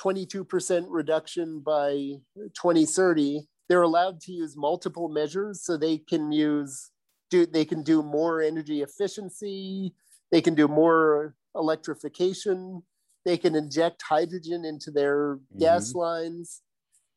[0.00, 6.90] 22% reduction by 2030 they're allowed to use multiple measures so they can use
[7.30, 9.92] do they can do more energy efficiency
[10.30, 12.82] they can do more electrification
[13.24, 15.60] they can inject hydrogen into their mm-hmm.
[15.60, 16.62] gas lines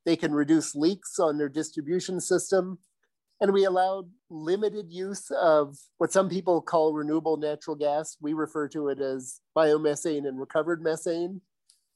[0.10, 2.80] they can reduce leaks on their distribution system
[3.42, 8.68] and we allowed limited use of what some people call renewable natural gas we refer
[8.68, 11.40] to it as biomethane and recovered methane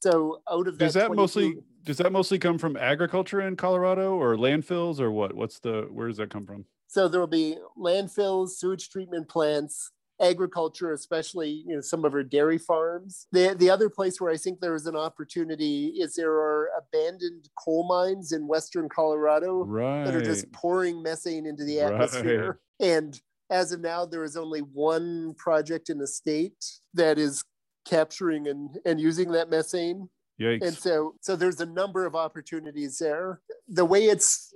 [0.04, 4.16] so out of that does that mostly does that mostly come from agriculture in Colorado
[4.16, 5.34] or landfills or what?
[5.34, 6.66] What's the where does that come from?
[6.88, 9.92] So there will be landfills, sewage treatment plants,
[10.22, 13.28] agriculture, especially you know some of our dairy farms.
[13.32, 17.50] The the other place where I think there is an opportunity is there are abandoned
[17.58, 20.06] coal mines in western Colorado right.
[20.06, 22.60] that are just pouring methane into the atmosphere.
[22.80, 22.90] Right.
[22.90, 27.44] And as of now, there is only one project in the state that is
[27.86, 30.10] capturing and, and using that methane.
[30.42, 30.68] Yikes.
[30.68, 33.42] And so so there's a number of opportunities there.
[33.68, 34.54] The way it's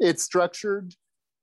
[0.00, 0.94] it's structured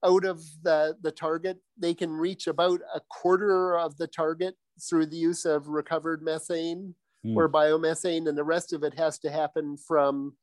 [0.04, 4.54] out of the, the target, they can reach about a quarter of the target
[4.88, 6.94] through the use of recovered methane
[7.24, 7.36] mm.
[7.36, 10.36] or biomethane, and the rest of it has to happen from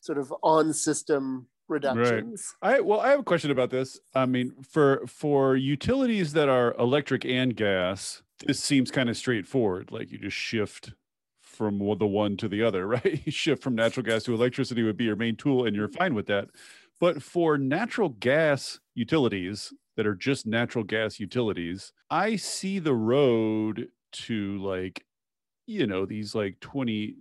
[0.00, 2.54] sort of on system reductions.
[2.62, 2.76] Right.
[2.76, 3.98] I well, I have a question about this.
[4.14, 9.90] I mean, for for utilities that are electric and gas, this seems kind of straightforward.
[9.90, 10.92] Like you just shift
[11.40, 13.22] from the one to the other, right?
[13.24, 16.14] You shift from natural gas to electricity would be your main tool, and you're fine
[16.14, 16.48] with that.
[17.02, 23.88] But for natural gas utilities that are just natural gas utilities, I see the road
[24.12, 25.04] to like,
[25.66, 27.16] you know, these like 20,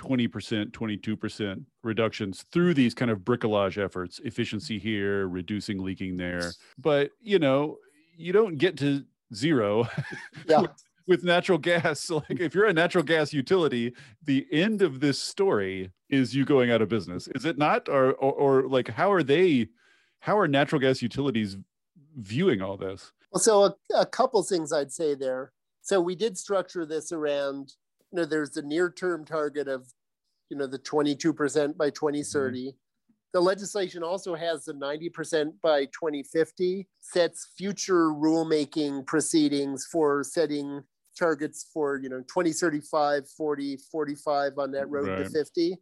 [0.00, 6.50] 20%, 22% reductions through these kind of bricolage efforts, efficiency here, reducing leaking there.
[6.76, 7.76] But, you know,
[8.16, 9.88] you don't get to zero
[10.48, 10.66] yeah.
[11.10, 12.00] With, natural gas.
[12.00, 13.94] So like if you're a natural gas utility,
[14.24, 17.28] the end of this story is you going out of business.
[17.34, 17.88] Is it not?
[17.88, 19.68] Or or, or like how are they
[20.20, 21.56] how are natural gas utilities
[22.16, 23.12] viewing all this?
[23.32, 25.52] Well, so a, a couple things I'd say there.
[25.82, 27.74] So we did structure this around
[28.12, 29.92] you know, there's the near term target of,
[30.48, 32.60] you know, the 22% by 2030.
[32.60, 32.68] Mm-hmm.
[33.32, 40.82] The legislation also has the 90% by 2050, sets future rulemaking proceedings for setting
[41.18, 45.24] targets for, you know, 2035, 40, 45 on that road right.
[45.24, 45.76] to 50.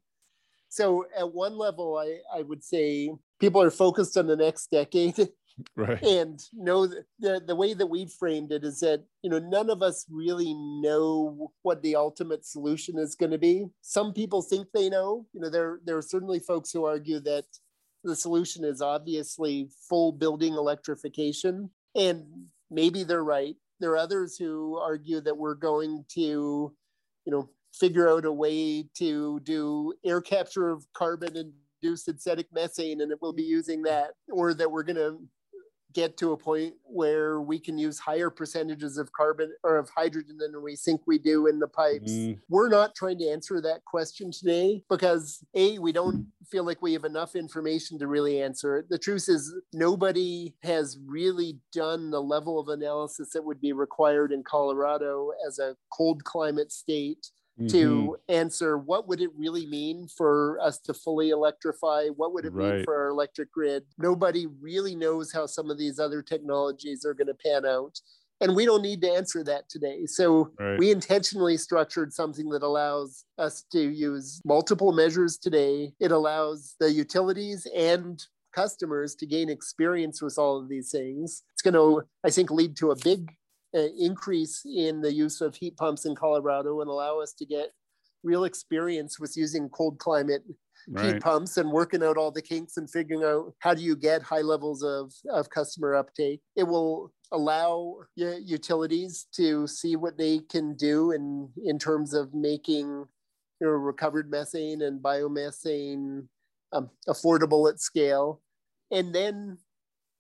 [0.69, 3.11] So at one level, I, I would say
[3.41, 5.29] people are focused on the next decade.
[5.75, 6.01] Right.
[6.05, 6.87] And know
[7.19, 10.55] the, the way that we've framed it is that you know none of us really
[10.55, 13.67] know what the ultimate solution is going to be.
[13.83, 15.27] Some people think they know.
[15.33, 17.45] You know there there are certainly folks who argue that
[18.05, 22.25] the solution is obviously full building electrification and
[22.71, 26.75] maybe they're right there are others who argue that we're going to
[27.25, 31.53] you know figure out a way to do air capture of carbon and
[31.83, 35.19] do synthetic methane and it will be using that or that we're going to
[35.99, 40.39] get to a point where we can use higher percentages of carbon or of hydrogen
[40.39, 42.13] than we think we do in the pipes.
[42.13, 42.39] Mm.
[42.49, 46.93] We're not trying to answer that question today because A, we don't feel like we
[46.93, 48.89] have enough information to really answer it.
[48.89, 54.31] The truth is, nobody has really done the level of analysis that would be required
[54.31, 57.67] in Colorado as a cold climate state mm-hmm.
[57.67, 62.53] to answer what would it really mean for us to fully electrify what would it
[62.53, 62.77] right.
[62.77, 67.15] mean for our electric grid nobody really knows how some of these other technologies are
[67.15, 68.01] going to pan out
[68.41, 70.79] and we don't need to answer that today so right.
[70.79, 76.91] we intentionally structured something that allows us to use multiple measures today it allows the
[76.91, 82.31] utilities and customers to gain experience with all of these things it's going to i
[82.31, 83.31] think lead to a big
[83.75, 87.71] increase in the use of heat pumps in Colorado and allow us to get
[88.25, 90.43] real experience with using cold climate
[90.89, 91.15] right.
[91.15, 94.23] heat pumps and working out all the kinks and figuring out how do you get
[94.23, 96.41] high levels of, of customer uptake.
[96.57, 103.07] It will allow utilities to see what they can do in, in terms of making
[103.61, 106.27] you know, recovered methane and biomethane
[106.73, 108.41] um, affordable at scale.
[108.91, 109.59] And then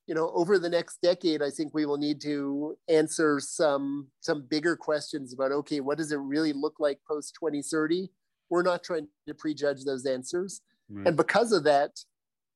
[0.08, 4.44] you know over the next decade i think we will need to answer some some
[4.48, 8.08] bigger questions about okay what does it really look like post 2030
[8.50, 11.06] we're not trying to prejudge those answers right.
[11.06, 11.92] and because of that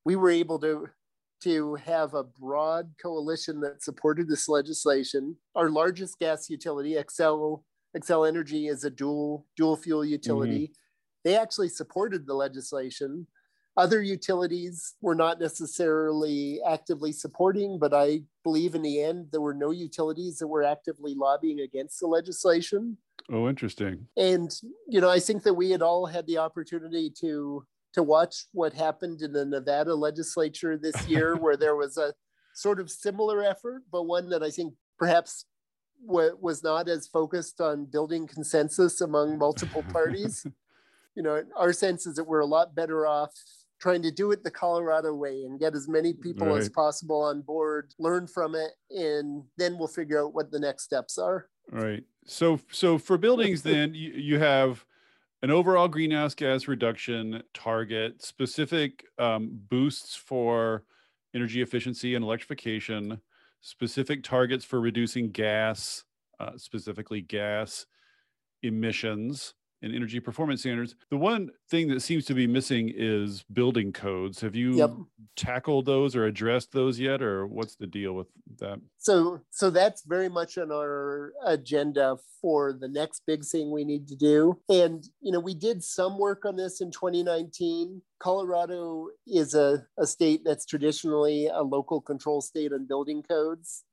[0.04, 0.88] we were able to
[1.42, 7.62] to have a broad coalition that supported this legislation our largest gas utility Xcel
[7.96, 10.72] Xcel energy is a dual dual fuel utility mm-hmm.
[11.24, 13.26] they actually supported the legislation
[13.76, 19.54] other utilities were not necessarily actively supporting, but I believe in the end there were
[19.54, 22.98] no utilities that were actively lobbying against the legislation.
[23.30, 24.06] Oh, interesting.
[24.16, 24.50] And,
[24.88, 27.64] you know, I think that we had all had the opportunity to
[27.94, 32.14] to watch what happened in the Nevada legislature this year, where there was a
[32.54, 35.44] sort of similar effort, but one that I think perhaps
[36.06, 40.46] w- was not as focused on building consensus among multiple parties.
[41.14, 43.32] you know, our sense is that we're a lot better off
[43.82, 46.58] trying to do it the Colorado way and get as many people right.
[46.58, 50.84] as possible on board, learn from it, and then we'll figure out what the next
[50.84, 51.48] steps are.
[51.72, 52.04] Right.
[52.24, 54.84] So, so for buildings, then you, you have
[55.42, 60.84] an overall greenhouse gas reduction target, specific um, boosts for
[61.34, 63.20] energy efficiency and electrification,
[63.62, 66.04] specific targets for reducing gas,
[66.38, 67.86] uh, specifically gas
[68.62, 70.94] emissions, and energy performance standards.
[71.10, 74.40] The one thing that seems to be missing is building codes.
[74.40, 74.90] Have you yep.
[75.36, 78.28] tackled those or addressed those yet, or what's the deal with
[78.58, 78.80] that?
[78.98, 84.08] So, so that's very much on our agenda for the next big thing we need
[84.08, 84.58] to do.
[84.68, 88.02] And you know, we did some work on this in 2019.
[88.18, 93.84] Colorado is a, a state that's traditionally a local control state on building codes.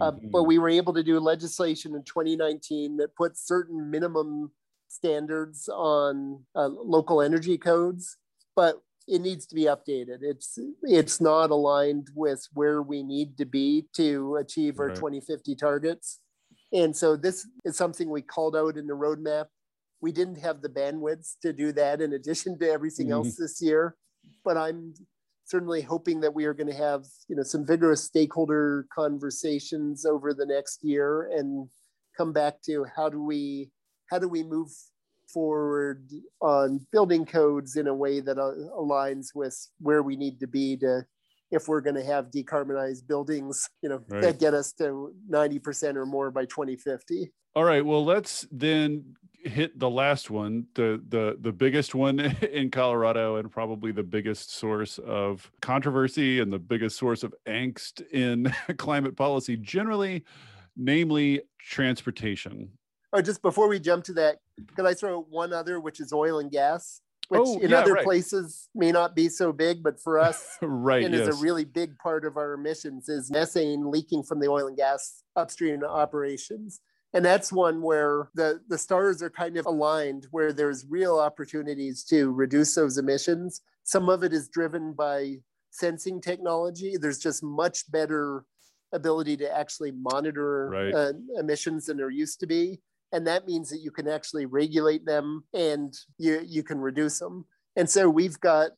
[0.00, 0.28] Uh, mm-hmm.
[0.30, 4.50] but we were able to do legislation in 2019 that put certain minimum
[4.90, 8.16] standards on uh, local energy codes,
[8.56, 10.18] but it needs to be updated.
[10.20, 14.96] It's it's not aligned with where we need to be to achieve our right.
[14.96, 16.20] 2050 targets.
[16.72, 19.46] And so this is something we called out in the roadmap.
[20.00, 23.26] We didn't have the bandwidth to do that in addition to everything mm-hmm.
[23.26, 23.96] else this year,
[24.44, 24.94] but I'm
[25.44, 30.34] certainly hoping that we are going to have you know some vigorous stakeholder conversations over
[30.34, 31.68] the next year and
[32.16, 33.70] come back to how do we
[34.10, 34.70] how do we move
[35.32, 40.46] forward on building codes in a way that uh, aligns with where we need to
[40.46, 41.04] be to
[41.50, 44.22] if we're going to have decarbonized buildings you know right.
[44.22, 49.04] that get us to 90% or more by 2050 all right well let's then
[49.42, 52.20] hit the last one the the the biggest one
[52.52, 58.02] in colorado and probably the biggest source of controversy and the biggest source of angst
[58.10, 60.24] in climate policy generally
[60.76, 62.70] namely transportation
[63.12, 64.38] Oh, just before we jump to that,
[64.76, 67.94] could I throw one other, which is oil and gas, which oh, in yeah, other
[67.94, 68.04] right.
[68.04, 71.28] places may not be so big, but for us, right, and yes.
[71.28, 74.76] is a really big part of our emissions is methane leaking from the oil and
[74.76, 76.80] gas upstream operations.
[77.12, 82.04] And that's one where the, the stars are kind of aligned, where there's real opportunities
[82.04, 83.62] to reduce those emissions.
[83.82, 85.38] Some of it is driven by
[85.70, 86.96] sensing technology.
[86.96, 88.44] There's just much better
[88.92, 90.94] ability to actually monitor right.
[90.94, 92.80] uh, emissions than there used to be
[93.12, 97.44] and that means that you can actually regulate them and you, you can reduce them.
[97.76, 98.72] And so we've got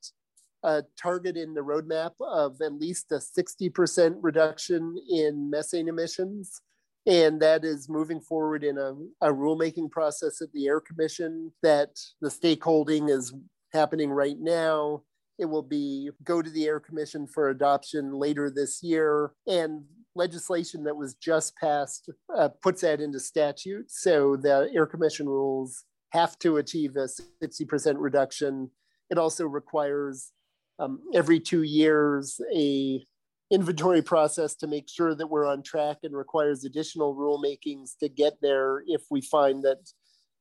[0.63, 6.61] a target in the roadmap of at least a 60% reduction in methane emissions.
[7.05, 11.91] And that is moving forward in a, a rulemaking process at the Air Commission that
[12.21, 13.35] the stakeholding is
[13.73, 15.03] happening right now.
[15.39, 19.33] It will be go to the Air Commission for adoption later this year.
[19.49, 19.83] And
[20.15, 23.91] legislation that was just passed uh, puts that into statute.
[23.91, 27.09] So the Air Commission rules have to achieve a
[27.43, 28.71] 60% reduction.
[29.11, 30.33] It also requires
[30.79, 33.05] um, every two years a
[33.51, 38.35] inventory process to make sure that we're on track and requires additional rulemakings to get
[38.41, 39.79] there if we find that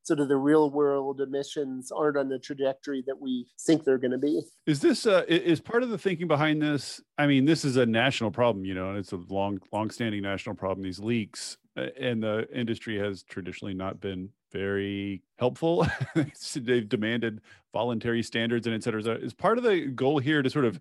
[0.03, 4.11] sort of the real world emissions aren't on the trajectory that we think they're going
[4.11, 4.41] to be.
[4.65, 7.01] Is this uh, is part of the thinking behind this?
[7.17, 10.55] I mean, this is a national problem, you know, and it's a long, long-standing national
[10.55, 10.83] problem.
[10.83, 15.87] These leaks, uh, and the industry has traditionally not been very helpful.
[16.55, 17.41] They've demanded
[17.73, 19.01] voluntary standards and et cetera.
[19.15, 20.79] Is part of the goal here to sort of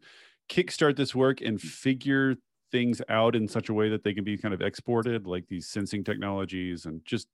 [0.49, 2.37] kickstart this work and figure
[2.73, 5.66] things out in such a way that they can be kind of exported, like these
[5.66, 7.29] sensing technologies and just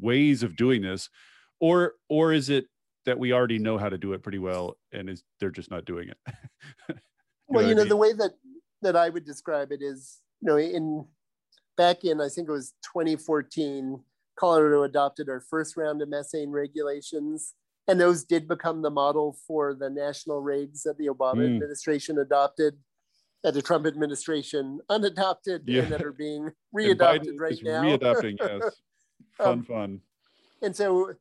[0.00, 1.08] ways of doing this
[1.60, 2.66] or or is it
[3.06, 5.84] that we already know how to do it pretty well and is they're just not
[5.84, 6.18] doing it
[6.88, 6.94] you
[7.48, 7.88] well you know I mean?
[7.88, 8.32] the way that
[8.82, 11.06] that i would describe it is you know in
[11.76, 14.00] back in i think it was 2014
[14.38, 17.54] colorado adopted our first round of methane regulations
[17.86, 21.54] and those did become the model for the national regs that the obama mm.
[21.54, 22.76] administration adopted
[23.44, 25.82] that the Trump administration unadopted yeah.
[25.82, 27.82] and that are being readopted right now.
[27.82, 28.62] Readopting, yes.
[29.36, 30.00] Fun, um, fun.
[30.62, 31.12] And so,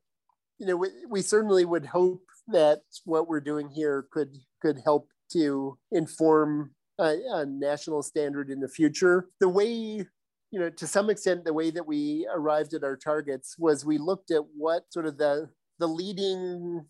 [0.60, 5.10] you know, we, we certainly would hope that what we're doing here could could help
[5.32, 9.30] to inform a, a national standard in the future.
[9.40, 10.06] The way
[10.54, 13.98] you know, to some extent, the way that we arrived at our targets was we
[13.98, 15.50] looked at what sort of the
[15.80, 16.86] the leading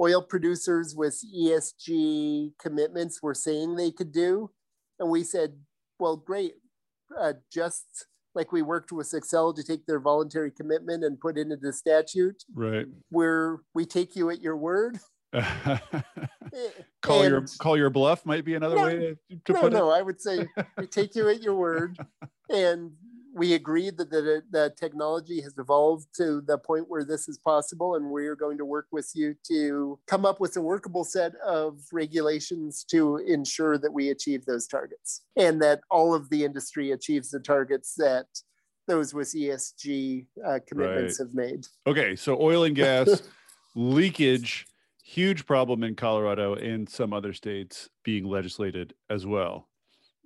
[0.00, 4.50] oil producers with ESG commitments were saying they could do,
[4.98, 5.54] and we said,
[6.00, 6.54] well, great,
[7.16, 11.56] uh, just like we worked with Xcel to take their voluntary commitment and put into
[11.56, 12.44] the statute.
[12.54, 12.86] Right.
[13.10, 14.98] Where we take you at your word
[15.34, 15.78] eh,
[17.02, 19.16] call and, your call your bluff might be another no, way to,
[19.46, 19.80] to no, put no, it.
[19.80, 20.46] No, I would say
[20.78, 21.98] we take you at your word,
[22.48, 22.92] and
[23.34, 27.96] we agreed that the, the technology has evolved to the point where this is possible,
[27.96, 31.80] and we're going to work with you to come up with a workable set of
[31.92, 37.30] regulations to ensure that we achieve those targets and that all of the industry achieves
[37.30, 38.26] the targets that
[38.86, 41.26] those with ESG uh, commitments right.
[41.26, 41.66] have made.
[41.86, 43.22] Okay, so oil and gas
[43.74, 44.66] leakage,
[45.02, 49.68] huge problem in Colorado and some other states being legislated as well.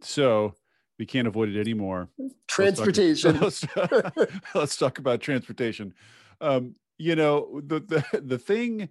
[0.03, 0.55] So
[0.99, 2.09] we can't avoid it anymore.
[2.47, 3.39] Transportation.
[3.41, 5.95] Let's talk, let's, let's talk about transportation.
[6.41, 8.89] Um, you know, the, the the thing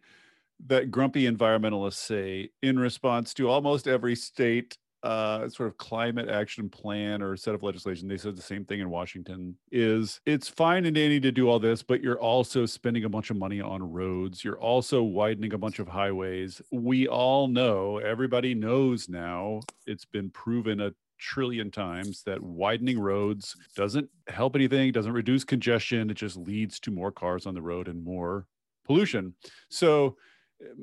[0.67, 6.69] that grumpy environmentalists say in response to almost every state uh, sort of climate action
[6.69, 10.85] plan or set of legislation, they said the same thing in Washington, is it's fine
[10.85, 13.91] and dandy to do all this, but you're also spending a bunch of money on
[13.91, 14.43] roads.
[14.43, 16.61] You're also widening a bunch of highways.
[16.71, 23.55] We all know, everybody knows now, it's been proven a trillion times that widening roads
[23.75, 26.09] doesn't help anything, doesn't reduce congestion.
[26.09, 28.45] It just leads to more cars on the road and more
[28.85, 29.33] pollution.
[29.69, 30.17] So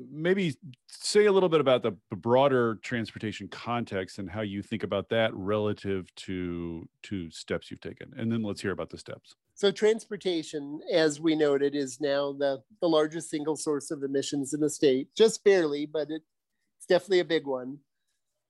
[0.09, 0.55] maybe
[0.87, 5.33] say a little bit about the broader transportation context and how you think about that
[5.33, 8.13] relative to to steps you've taken.
[8.15, 9.35] And then let's hear about the steps.
[9.53, 14.59] So transportation, as we noted, is now the, the largest single source of emissions in
[14.59, 17.79] the state, just barely, but it's definitely a big one.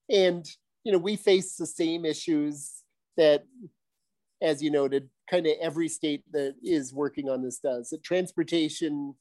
[0.09, 0.49] And
[0.85, 2.83] you know, we face the same issues
[3.17, 3.43] that,
[4.41, 7.89] as you noted, kind of every state that is working on this does.
[7.89, 9.15] That transportation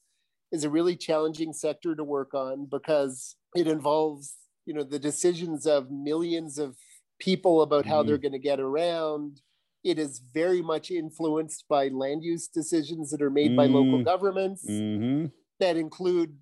[0.51, 4.35] is a really challenging sector to work on because it involves,
[4.67, 6.77] you know, the decisions of millions of
[7.19, 8.09] people about how mm-hmm.
[8.09, 9.41] they're going to get around.
[9.83, 13.57] It is very much influenced by land use decisions that are made mm-hmm.
[13.57, 15.27] by local governments mm-hmm.
[15.59, 16.37] that include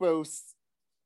[0.00, 0.53] both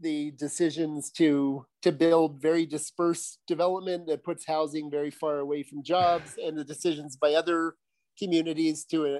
[0.01, 5.83] the decisions to to build very dispersed development that puts housing very far away from
[5.83, 7.75] jobs and the decisions by other
[8.19, 9.19] communities to uh,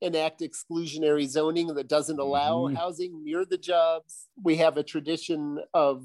[0.00, 2.76] enact exclusionary zoning that doesn't allow mm-hmm.
[2.76, 6.04] housing near the jobs we have a tradition of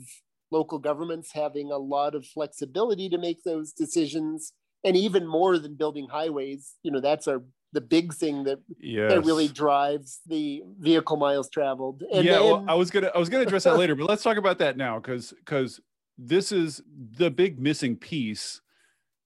[0.51, 5.75] local governments having a lot of flexibility to make those decisions and even more than
[5.75, 9.11] building highways you know that's our the big thing that yes.
[9.11, 12.03] that really drives the vehicle miles traveled.
[12.13, 14.23] And yeah, then, well, I was gonna I was gonna address that later, but let's
[14.23, 15.79] talk about that now because because
[16.17, 16.81] this is
[17.17, 18.61] the big missing piece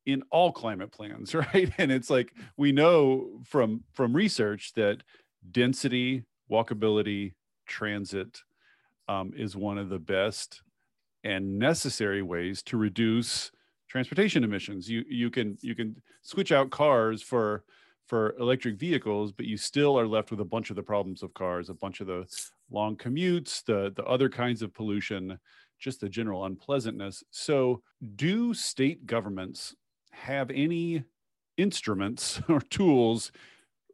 [0.05, 1.71] in all climate plans, right?
[1.77, 5.03] And it's like we know from from research that
[5.51, 7.33] density, walkability,
[7.65, 8.41] transit
[9.07, 10.61] um, is one of the best
[11.23, 13.51] and necessary ways to reduce
[13.89, 14.89] transportation emissions.
[14.89, 17.63] You you can you can switch out cars for
[18.07, 21.33] for electric vehicles, but you still are left with a bunch of the problems of
[21.33, 22.25] cars, a bunch of the
[22.69, 25.39] long commutes, the the other kinds of pollution,
[25.79, 27.23] just the general unpleasantness.
[27.31, 27.81] So,
[28.15, 29.75] do state governments
[30.11, 31.03] have any
[31.57, 33.31] instruments or tools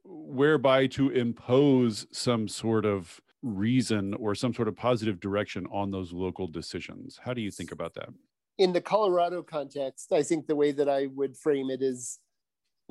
[0.04, 6.12] whereby to impose some sort of reason or some sort of positive direction on those
[6.12, 7.20] local decisions?
[7.24, 8.10] How do you think about that?
[8.58, 12.20] In the Colorado context, I think the way that I would frame it is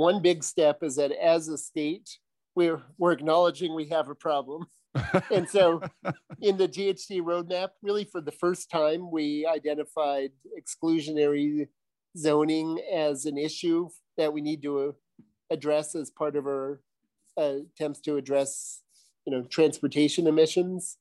[0.00, 2.18] one big step is that as a state,
[2.56, 4.66] we're, we're acknowledging we have a problem.
[5.30, 5.80] and so
[6.40, 11.68] in the GHG roadmap, really for the first time, we identified exclusionary
[12.16, 14.94] zoning as an issue that we need to
[15.50, 16.80] address as part of our
[17.36, 18.82] uh, attempts to address
[19.26, 20.96] you know transportation emissions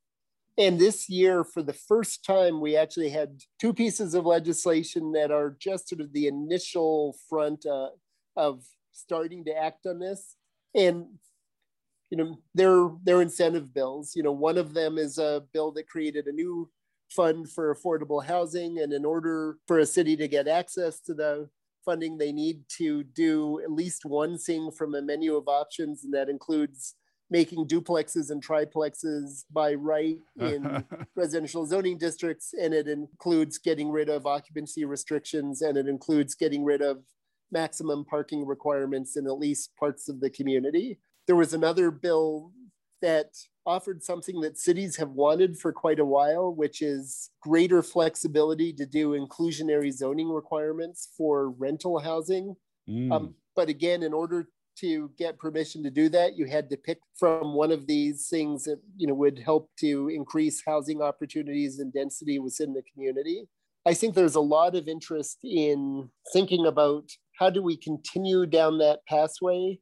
[0.58, 5.32] and this year for the first time we actually had two pieces of legislation that
[5.32, 7.90] are just sort of the initial front uh,
[8.36, 8.64] of
[9.00, 10.36] starting to act on this.
[10.76, 11.06] And
[12.10, 14.14] you know, they're they're incentive bills.
[14.16, 16.70] You know, one of them is a bill that created a new
[17.10, 18.80] fund for affordable housing.
[18.80, 21.50] And in order for a city to get access to the
[21.86, 26.14] funding, they need to do at least one thing from a menu of options, and
[26.14, 26.96] that includes
[27.32, 30.84] making duplexes and triplexes by right in
[31.16, 32.54] residential zoning districts.
[32.60, 37.04] And it includes getting rid of occupancy restrictions and it includes getting rid of
[37.52, 41.00] maximum parking requirements in at least parts of the community.
[41.28, 42.52] There was another bill
[43.02, 43.32] that
[43.66, 48.86] offered something that cities have wanted for quite a while, which is greater flexibility to
[48.86, 52.56] do inclusionary zoning requirements for rental housing.
[52.90, 53.12] Mm.
[53.12, 54.48] Um, but again, in order
[54.80, 58.64] to get permission to do that, you had to pick from one of these things
[58.64, 63.48] that you know would help to increase housing opportunities and density within the community.
[63.86, 67.10] I think there's a lot of interest in thinking about
[67.40, 69.80] how do we continue down that pathway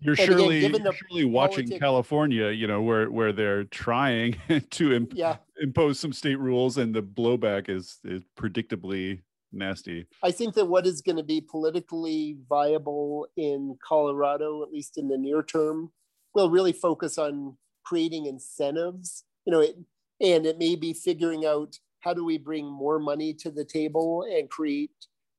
[0.00, 4.36] you're surely, again, you're surely watching California, you know, where where they're trying
[4.70, 5.36] to imp- yeah.
[5.60, 9.20] impose some state rules, and the blowback is is predictably
[9.52, 10.06] nasty.
[10.22, 15.08] I think that what is going to be politically viable in Colorado, at least in
[15.08, 15.92] the near term,
[16.34, 19.24] will really focus on creating incentives.
[19.44, 19.76] You know, it,
[20.20, 24.24] and it may be figuring out how do we bring more money to the table
[24.28, 24.90] and create,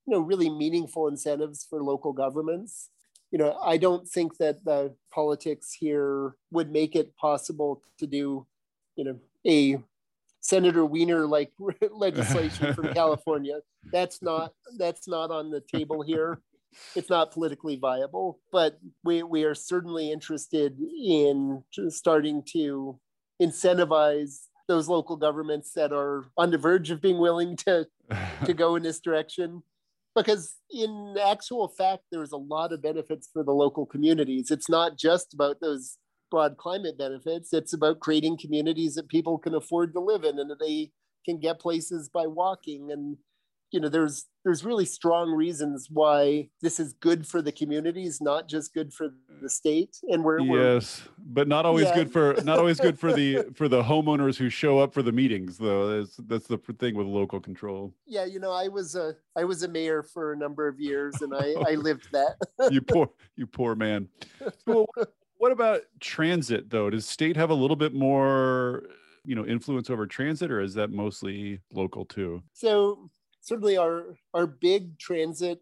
[0.05, 2.89] you know, really meaningful incentives for local governments.
[3.31, 8.45] You know, I don't think that the politics here would make it possible to do,
[8.95, 9.81] you know, a
[10.41, 11.51] Senator Wiener like
[11.91, 13.59] legislation from California.
[13.91, 16.41] That's not that's not on the table here.
[16.95, 22.99] It's not politically viable, but we we are certainly interested in starting to
[23.41, 27.87] incentivize those local governments that are on the verge of being willing to
[28.45, 29.63] to go in this direction
[30.15, 34.97] because in actual fact there's a lot of benefits for the local communities it's not
[34.97, 35.97] just about those
[36.33, 37.53] broad climate benefits.
[37.53, 40.89] It's about creating communities that people can afford to live in and that they
[41.25, 42.91] can get places by walking.
[42.91, 43.17] And
[43.73, 48.47] you know, there's there's really strong reasons why this is good for the communities, not
[48.47, 49.09] just good for
[49.41, 49.97] the state.
[50.09, 51.95] And we're yes, we're, but not always yeah.
[51.95, 55.11] good for not always good for the for the homeowners who show up for the
[55.11, 55.57] meetings.
[55.57, 57.95] Though that's that's the thing with local control.
[58.05, 61.15] Yeah, you know, I was a I was a mayor for a number of years,
[61.23, 62.35] and I I lived that.
[62.69, 64.07] you poor you poor man.
[64.67, 64.85] Well,
[65.37, 66.91] what about transit though?
[66.91, 68.83] Does state have a little bit more,
[69.25, 72.43] you know, influence over transit, or is that mostly local too?
[72.53, 73.09] So
[73.43, 75.61] certainly, our our big transit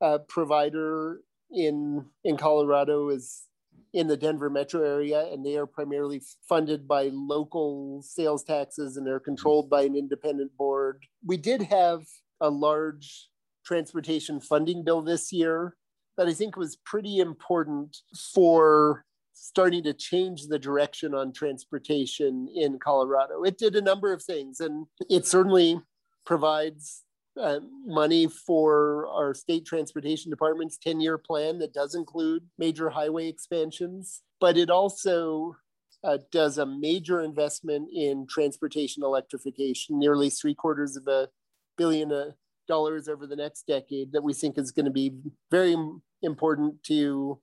[0.00, 1.20] uh, provider
[1.50, 3.44] in in Colorado is
[3.92, 9.06] in the Denver metro area, and they are primarily funded by local sales taxes, and
[9.06, 11.04] they're controlled by an independent board.
[11.24, 12.02] We did have
[12.40, 13.28] a large
[13.64, 15.76] transportation funding bill this year
[16.16, 17.96] that I think was pretty important
[18.34, 23.42] for starting to change the direction on transportation in Colorado.
[23.42, 25.80] It did a number of things, and it certainly
[26.26, 27.04] provides
[27.40, 33.28] uh, money for our state transportation department's 10 year plan that does include major highway
[33.28, 35.56] expansions, but it also
[36.04, 41.28] uh, does a major investment in transportation electrification, nearly three quarters of a
[41.76, 42.30] billion uh,
[42.68, 45.12] dollars over the next decade that we think is going to be
[45.50, 45.76] very
[46.22, 47.40] important to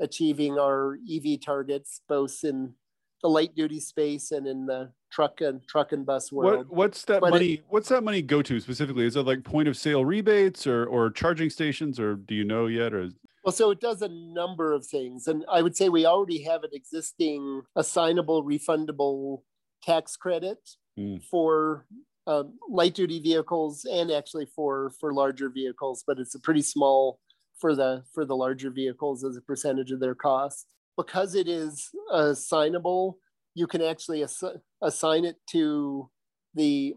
[0.00, 2.74] achieving our EV targets, both in
[3.22, 6.68] the light duty space and in the truck and truck and bus world.
[6.68, 7.52] What, what's that but money?
[7.54, 9.06] It, what's that money go to specifically?
[9.06, 12.66] Is it like point of sale rebates or or charging stations, or do you know
[12.66, 12.92] yet?
[12.92, 13.10] Or
[13.44, 16.64] well, so it does a number of things, and I would say we already have
[16.64, 19.42] an existing assignable refundable
[19.82, 20.58] tax credit
[20.98, 21.22] mm.
[21.22, 21.86] for
[22.26, 27.20] uh, light duty vehicles and actually for for larger vehicles, but it's a pretty small
[27.58, 30.66] for the for the larger vehicles as a percentage of their cost.
[30.96, 33.18] Because it is assignable,
[33.54, 34.42] you can actually ass-
[34.82, 36.10] assign it to
[36.54, 36.94] the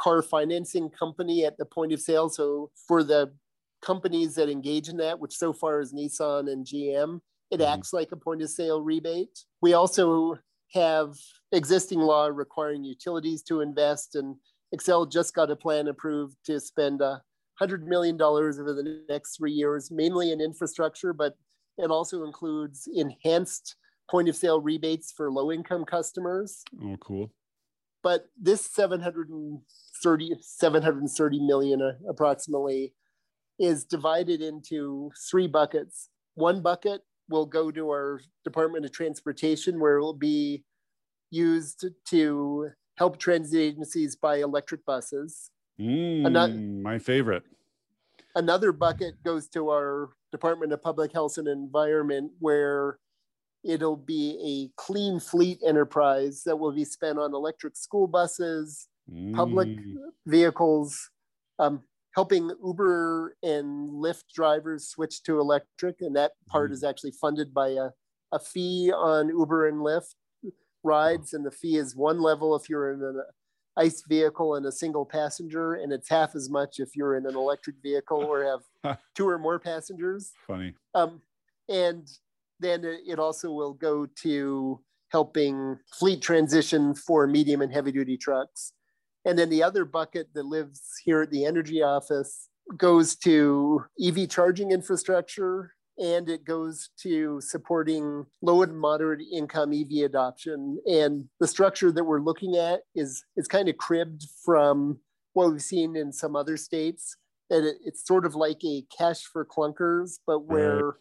[0.00, 2.28] car financing company at the point of sale.
[2.28, 3.32] So for the
[3.82, 7.20] companies that engage in that, which so far is Nissan and GM,
[7.50, 7.72] it mm-hmm.
[7.72, 9.44] acts like a point of sale rebate.
[9.62, 10.38] We also
[10.72, 11.16] have
[11.52, 14.36] existing law requiring utilities to invest, and
[14.74, 17.22] Xcel just got a plan approved to spend a
[17.60, 21.34] $100 million over the next three years, mainly in infrastructure, but
[21.76, 23.76] it also includes enhanced
[24.10, 26.64] point of sale rebates for low income customers.
[26.82, 27.32] Oh, cool.
[28.02, 32.94] But this 730, 730 million uh, approximately
[33.58, 36.08] is divided into three buckets.
[36.34, 40.64] One bucket will go to our Department of Transportation, where it will be
[41.30, 45.50] used to help transit agencies buy electric buses.
[45.80, 47.44] Mm, another, my favorite.
[48.34, 52.98] Another bucket goes to our Department of Public Health and Environment, where
[53.64, 59.34] it'll be a clean fleet enterprise that will be spent on electric school buses, mm.
[59.34, 59.68] public
[60.26, 61.10] vehicles,
[61.58, 61.82] um,
[62.14, 65.96] helping Uber and Lyft drivers switch to electric.
[66.00, 66.74] And that part mm.
[66.74, 67.90] is actually funded by a,
[68.32, 70.14] a fee on Uber and Lyft
[70.82, 71.34] rides.
[71.34, 73.22] And the fee is one level if you're in an
[73.76, 77.36] ICE vehicle and a single passenger, and it's half as much if you're in an
[77.36, 80.32] electric vehicle or have two or more passengers.
[80.46, 80.74] Funny.
[80.94, 81.22] Um,
[81.68, 82.08] and
[82.60, 84.80] then it also will go to
[85.10, 88.72] helping fleet transition for medium and heavy duty trucks.
[89.24, 94.28] And then the other bucket that lives here at the energy office goes to EV
[94.28, 100.78] charging infrastructure and it goes to supporting low and moderate income EV adoption.
[100.86, 104.98] And the structure that we're looking at is is kind of cribbed from
[105.34, 107.16] what we've seen in some other states.
[107.50, 110.96] And it, it's sort of like a cash for clunkers, but where.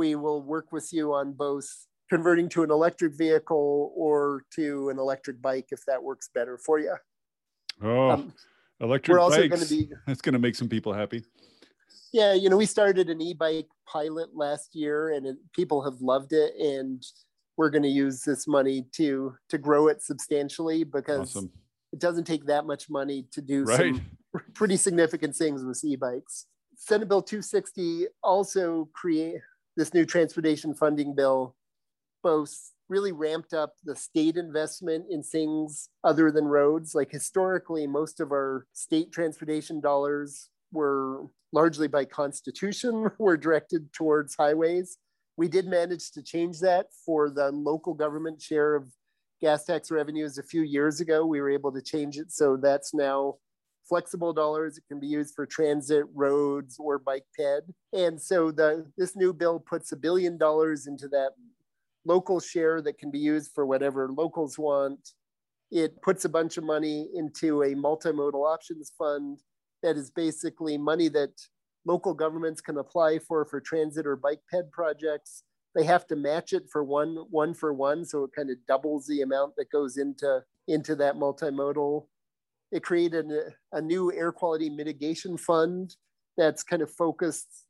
[0.00, 1.68] We will work with you on both
[2.08, 6.78] converting to an electric vehicle or to an electric bike if that works better for
[6.78, 6.96] you.
[7.82, 8.32] Oh, um,
[8.80, 11.22] electric we're also going to be that's going to make some people happy.
[12.14, 16.32] Yeah, you know, we started an e-bike pilot last year, and it, people have loved
[16.32, 17.04] it, and
[17.58, 21.52] we're going to use this money to to grow it substantially because awesome.
[21.92, 23.94] it doesn't take that much money to do right.
[23.94, 24.06] some
[24.54, 26.46] pretty significant things with e-bikes.
[26.74, 29.36] Senate Bill 260 also create
[29.80, 31.56] this new transportation funding bill
[32.22, 32.54] both
[32.90, 36.94] really ramped up the state investment in things other than roads.
[36.94, 41.22] Like historically, most of our state transportation dollars were
[41.52, 44.98] largely by constitution were directed towards highways.
[45.38, 48.92] We did manage to change that for the local government share of
[49.40, 51.24] gas tax revenues a few years ago.
[51.24, 53.36] We were able to change it so that's now
[53.90, 54.78] flexible dollars.
[54.78, 57.64] It can be used for transit, roads, or bike ped.
[57.92, 61.32] And so the this new bill puts a billion dollars into that
[62.06, 65.10] local share that can be used for whatever locals want.
[65.70, 69.40] It puts a bunch of money into a multimodal options fund
[69.82, 71.32] that is basically money that
[71.84, 75.42] local governments can apply for for transit or bike ped projects.
[75.74, 79.06] They have to match it for one one for one, so it kind of doubles
[79.06, 82.06] the amount that goes into into that multimodal.
[82.72, 85.96] It created a, a new air quality mitigation fund
[86.36, 87.66] that's kind of focused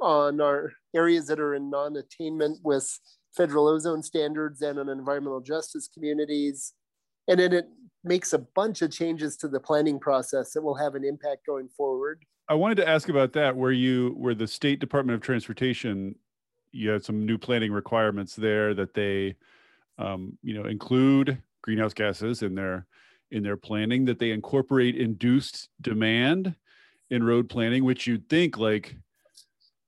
[0.00, 2.98] on our areas that are in non-attainment with
[3.36, 6.74] federal ozone standards and on environmental justice communities.
[7.26, 7.66] And then it
[8.04, 11.68] makes a bunch of changes to the planning process that will have an impact going
[11.76, 12.22] forward.
[12.48, 16.14] I wanted to ask about that, where you, where the State Department of Transportation,
[16.70, 19.36] you had some new planning requirements there that they,
[19.98, 22.86] um, you know, include greenhouse gases in their
[23.34, 26.54] in their planning, that they incorporate induced demand
[27.10, 28.96] in road planning, which you'd think like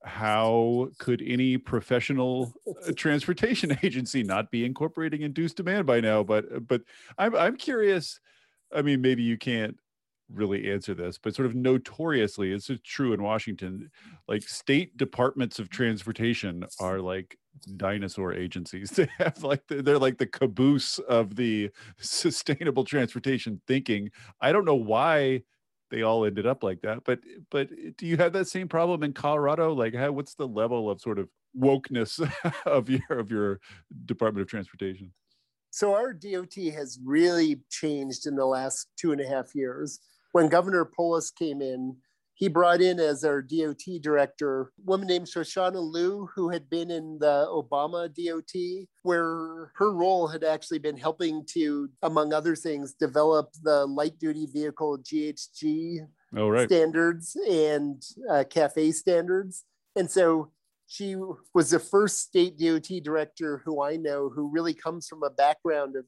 [0.04, 2.52] how could any professional
[2.86, 6.22] uh, transportation agency not be incorporating induced demand by now?
[6.22, 6.82] But uh, but
[7.18, 8.20] i'm i'm curious
[8.74, 9.76] i mean maybe you can't
[10.32, 13.88] really answer this but sort of notoriously it's true in washington
[14.26, 17.38] like state departments of transportation are like
[17.76, 24.52] dinosaur agencies they have like they're like the caboose of the sustainable transportation thinking i
[24.52, 25.42] don't know why
[25.90, 27.04] they all ended up like that.
[27.04, 29.72] But but do you have that same problem in Colorado?
[29.72, 31.28] Like, how, what's the level of sort of
[31.58, 32.20] wokeness
[32.66, 33.60] of your of your
[34.04, 35.12] Department of Transportation?
[35.70, 39.98] So our DOT has really changed in the last two and a half years.
[40.32, 41.96] When Governor Polis came in,
[42.36, 46.90] he brought in as our DOT director a woman named Shoshana Lew, who had been
[46.90, 52.92] in the Obama DOT, where her role had actually been helping to, among other things,
[52.92, 56.00] develop the light duty vehicle GHG
[56.36, 56.68] oh, right.
[56.68, 59.64] standards and uh, CAFE standards.
[59.96, 60.52] And so
[60.86, 61.16] she
[61.54, 65.96] was the first state DOT director who I know who really comes from a background
[65.96, 66.04] of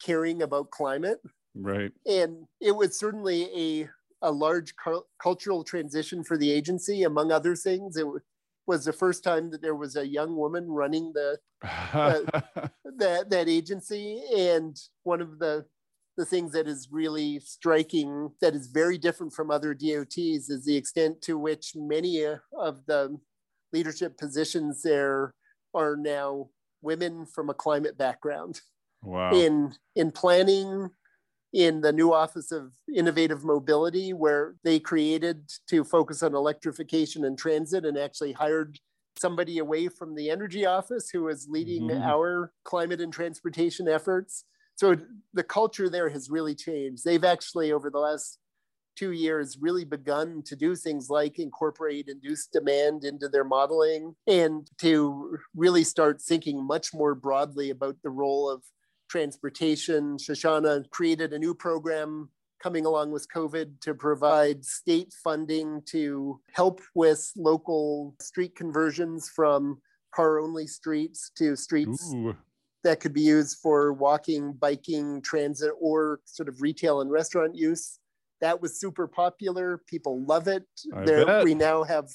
[0.00, 1.18] caring about climate.
[1.56, 1.90] Right.
[2.06, 3.88] And it was certainly a
[4.26, 7.96] a large cu- cultural transition for the agency, among other things.
[7.96, 8.06] It
[8.66, 12.20] was the first time that there was a young woman running the uh,
[12.98, 15.64] that that agency, and one of the
[16.16, 20.76] the things that is really striking that is very different from other DOTs is the
[20.76, 23.16] extent to which many of the
[23.72, 25.34] leadership positions there
[25.74, 26.48] are now
[26.80, 28.60] women from a climate background.
[29.02, 29.32] Wow.
[29.32, 30.90] In in planning,
[31.56, 37.38] in the new Office of Innovative Mobility, where they created to focus on electrification and
[37.38, 38.78] transit and actually hired
[39.18, 42.02] somebody away from the energy office who was leading mm-hmm.
[42.02, 44.44] our climate and transportation efforts.
[44.74, 44.98] So
[45.32, 47.06] the culture there has really changed.
[47.06, 48.38] They've actually, over the last
[48.94, 54.68] two years, really begun to do things like incorporate induced demand into their modeling and
[54.80, 58.62] to really start thinking much more broadly about the role of
[59.08, 60.16] transportation.
[60.16, 62.30] Shoshana created a new program
[62.62, 69.80] coming along with COVID to provide state funding to help with local street conversions from
[70.14, 72.34] car only streets to streets Ooh.
[72.82, 77.98] that could be used for walking, biking, transit, or sort of retail and restaurant use.
[78.40, 79.82] That was super popular.
[79.86, 80.64] People love it.
[81.04, 82.08] There, we now have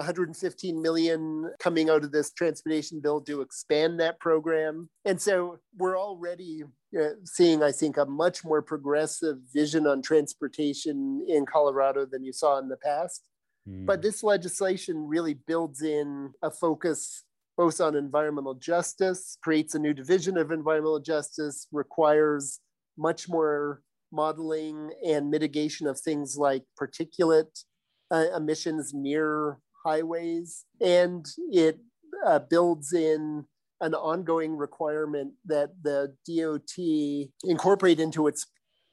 [0.00, 4.88] 115 million coming out of this transportation bill to expand that program.
[5.04, 6.64] And so we're already
[6.98, 12.32] uh, seeing, I think, a much more progressive vision on transportation in Colorado than you
[12.32, 13.22] saw in the past.
[13.68, 13.86] Mm.
[13.86, 17.24] But this legislation really builds in a focus
[17.56, 22.58] both on environmental justice, creates a new division of environmental justice, requires
[22.96, 27.64] much more modeling and mitigation of things like particulate
[28.10, 31.78] uh, emissions near highways, and it
[32.26, 33.44] uh, builds in
[33.80, 38.46] an ongoing requirement that the DOT incorporate into its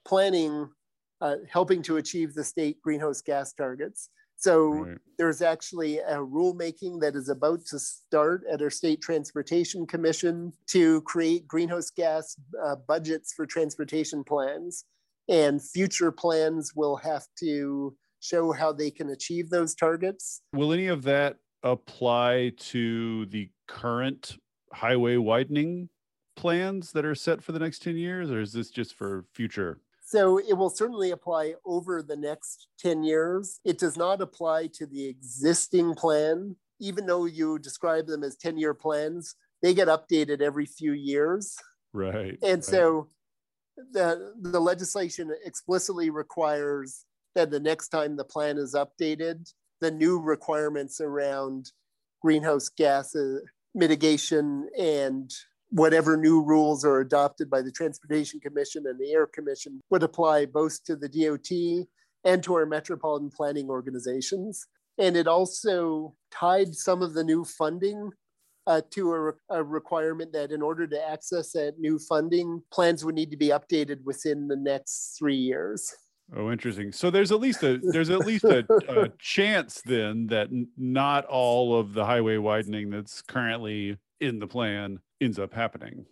[0.06, 0.70] planning,
[1.20, 4.10] uh, helping to achieve the state greenhouse gas targets.
[4.38, 4.98] So right.
[5.18, 11.02] there's actually a rulemaking that is about to start at our state transportation commission to
[11.02, 14.86] create greenhouse gas uh, budgets for transportation plans.
[15.28, 20.42] And future plans will have to show how they can achieve those targets.
[20.54, 24.38] Will any of that apply to the current
[24.74, 25.90] highway widening
[26.36, 29.82] plans that are set for the next 10 years, or is this just for future?
[30.04, 33.60] So it will certainly apply over the next 10 years.
[33.66, 38.58] It does not apply to the existing plan, even though you describe them as 10
[38.58, 41.58] year plans, they get updated every few years.
[41.94, 42.38] Right.
[42.42, 42.64] And right.
[42.64, 43.10] so
[43.92, 47.04] the, the legislation explicitly requires
[47.38, 51.72] that the next time the plan is updated, the new requirements around
[52.20, 53.16] greenhouse gas
[53.76, 55.32] mitigation and
[55.70, 60.48] whatever new rules are adopted by the Transportation Commission and the Air Commission would apply
[60.48, 61.88] both to the DOT
[62.24, 64.66] and to our metropolitan planning organizations.
[64.98, 68.10] And it also tied some of the new funding
[68.66, 73.06] uh, to a, re- a, requirement that in order to access that new funding, plans
[73.06, 75.94] would need to be updated within the next three years.
[76.36, 76.92] Oh, interesting.
[76.92, 81.26] So there's at least a there's at least a, a chance then that n- not
[81.26, 86.06] all of the highway widening that's currently in the plan ends up happening.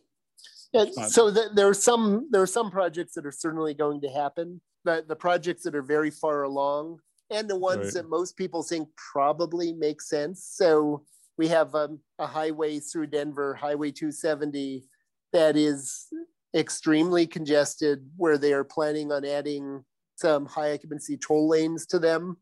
[0.72, 4.09] Yeah, so the, there are some there are some projects that are certainly going to
[4.09, 4.61] happen.
[4.86, 6.99] The the projects that are very far along
[7.30, 7.93] and the ones right.
[7.95, 10.47] that most people think probably make sense.
[10.49, 11.03] So
[11.38, 14.84] we have um, a highway through Denver, Highway 270,
[15.34, 16.07] that is
[16.55, 19.84] extremely congested, where they are planning on adding
[20.16, 22.38] some high occupancy toll lanes to them,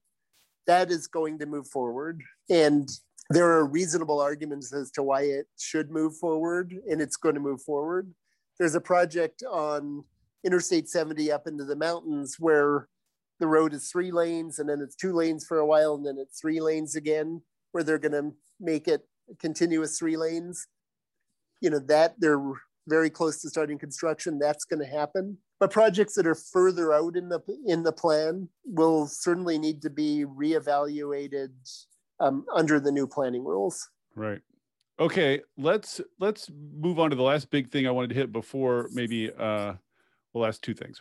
[0.67, 2.21] that is going to move forward.
[2.49, 2.89] And
[3.29, 7.41] there are reasonable arguments as to why it should move forward, and it's going to
[7.41, 8.13] move forward.
[8.59, 10.03] There's a project on
[10.43, 12.87] Interstate 70 up into the mountains where
[13.39, 16.17] the road is three lanes and then it's two lanes for a while and then
[16.19, 19.07] it's three lanes again, where they're going to make it
[19.39, 20.67] continuous three lanes.
[21.61, 22.41] You know, that they're
[22.87, 24.37] very close to starting construction.
[24.37, 25.37] That's going to happen.
[25.63, 29.89] But projects that are further out in the in the plan will certainly need to
[29.89, 31.51] be reevaluated
[32.19, 33.89] um, under the new planning rules.
[34.13, 34.41] Right.
[34.99, 35.39] Okay.
[35.57, 39.31] Let's let's move on to the last big thing I wanted to hit before maybe
[39.31, 39.75] uh,
[40.33, 40.99] well, last two things.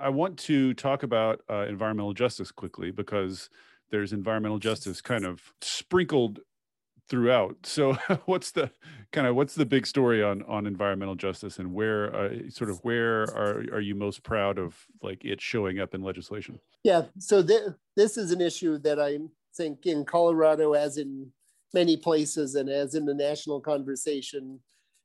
[0.00, 3.50] I want to talk about uh, environmental justice quickly because
[3.90, 6.40] there's environmental justice kind of sprinkled
[7.10, 7.56] throughout.
[7.66, 7.94] So,
[8.24, 8.70] what's the
[9.12, 12.78] kind of what's the big story on on environmental justice, and where uh, sort of
[12.78, 16.58] where are are you most proud of like it showing up in legislation?
[16.84, 19.18] Yeah, so th- this is an issue that I
[19.56, 21.32] think in Colorado, as in
[21.74, 24.60] many places, and as in the national conversation,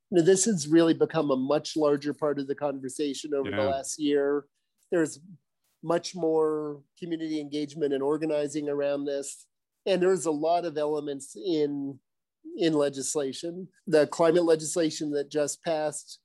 [0.09, 3.57] you know, this has really become a much larger part of the conversation over yeah.
[3.57, 4.45] the last year.
[4.91, 5.19] There's
[5.83, 9.45] much more community engagement and organizing around this
[9.85, 11.99] and there's a lot of elements in
[12.57, 13.67] in legislation.
[13.87, 16.19] The climate legislation that just passed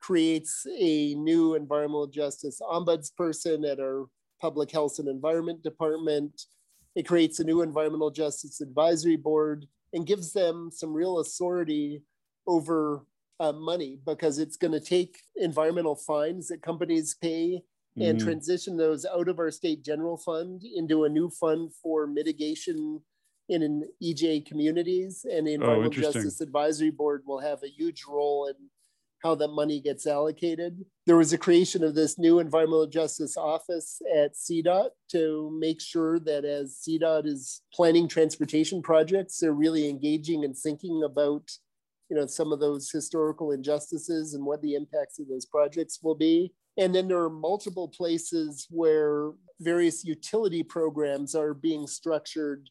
[0.00, 4.06] creates a new environmental justice ombudsperson at our
[4.40, 6.42] public health and environment department.
[6.94, 12.02] It creates a new environmental justice advisory board and gives them some real authority
[12.46, 13.06] over
[13.40, 17.62] uh, money because it's going to take environmental fines that companies pay
[17.96, 18.26] and mm-hmm.
[18.26, 23.00] transition those out of our state general fund into a new fund for mitigation
[23.48, 27.68] in an EJ communities and the oh, Environmental oh, Justice Advisory Board will have a
[27.68, 28.54] huge role in
[29.22, 30.84] how that money gets allocated.
[31.06, 36.20] There was a creation of this new environmental justice office at CDOT to make sure
[36.20, 41.50] that as CDOT is planning transportation projects, they're really engaging and thinking about
[42.10, 46.14] you know some of those historical injustices and what the impacts of those projects will
[46.14, 46.52] be.
[46.76, 52.68] And then there are multiple places where various utility programs are being structured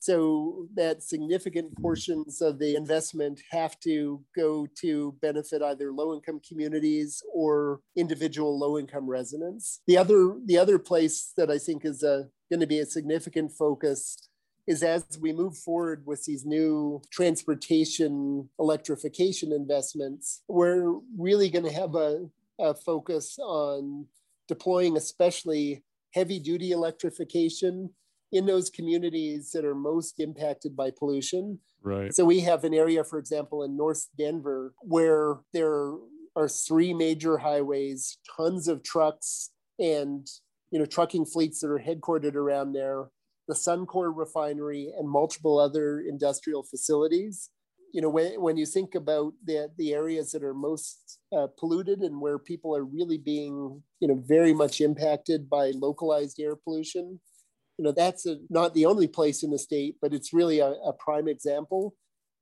[0.00, 7.22] so that significant portions of the investment have to go to benefit either low-income communities
[7.32, 9.80] or individual low-income residents.
[9.86, 14.28] The other, the other place that I think is going to be a significant focus
[14.66, 21.72] is as we move forward with these new transportation electrification investments, we're really going to
[21.72, 22.28] have a,
[22.58, 24.06] a focus on
[24.48, 27.90] deploying especially heavy duty electrification
[28.32, 31.58] in those communities that are most impacted by pollution.
[31.82, 32.14] Right.
[32.14, 35.94] So we have an area, for example, in North Denver where there
[36.36, 40.26] are three major highways, tons of trucks, and
[40.70, 43.08] you know trucking fleets that are headquartered around there,
[43.46, 47.50] the Suncor refinery, and multiple other industrial facilities.
[47.94, 52.00] You know, when, when you think about the, the areas that are most uh, polluted
[52.00, 57.20] and where people are really being, you know, very much impacted by localized air pollution,
[57.78, 60.70] you know, that's a, not the only place in the state, but it's really a,
[60.70, 61.94] a prime example.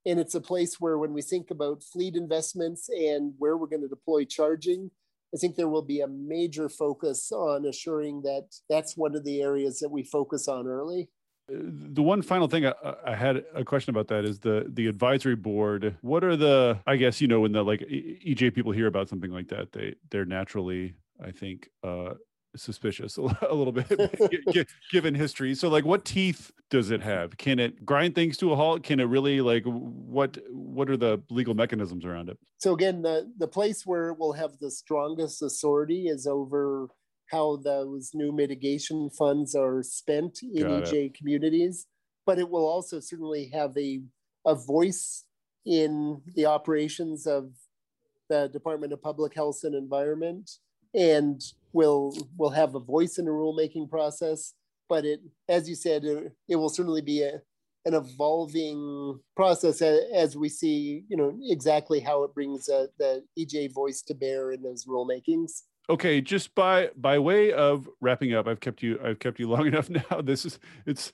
[0.07, 3.83] And it's a place where when we think about fleet investments and where we're going
[3.83, 4.91] to deploy charging,
[5.35, 9.43] I think there will be a major focus on assuring that that's one of the
[9.43, 11.11] areas that we focus on early.
[11.49, 12.73] The one final thing I,
[13.05, 15.97] I, had a question about that is the the advisory board.
[16.01, 16.79] What are the?
[16.87, 19.97] I guess you know when the like EJ people hear about something like that, they
[20.11, 22.15] they're naturally, I think, uh,
[22.57, 23.17] suspicious
[23.49, 28.15] a little bit given history so like what teeth does it have can it grind
[28.15, 32.29] things to a halt can it really like what what are the legal mechanisms around
[32.29, 36.89] it so again the the place where we'll have the strongest authority is over
[37.33, 41.15] how those new mitigation funds are spent in Got ej it.
[41.15, 41.87] communities
[42.27, 44.03] but it will also certainly have a
[44.47, 45.25] a voice
[45.65, 47.53] in the operations of
[48.29, 50.51] the department of public health and environment
[50.95, 51.41] and
[51.73, 54.55] will will have a voice in the rulemaking process.
[54.89, 57.41] But it, as you said, it, it will certainly be a,
[57.87, 63.73] an evolving process as, we see, you know, exactly how it brings uh, the EJ
[63.73, 65.63] voice to bear in those rulemakings.
[65.91, 69.67] Okay, just by by way of wrapping up, I've kept you I've kept you long
[69.67, 70.21] enough now.
[70.23, 71.13] This is it's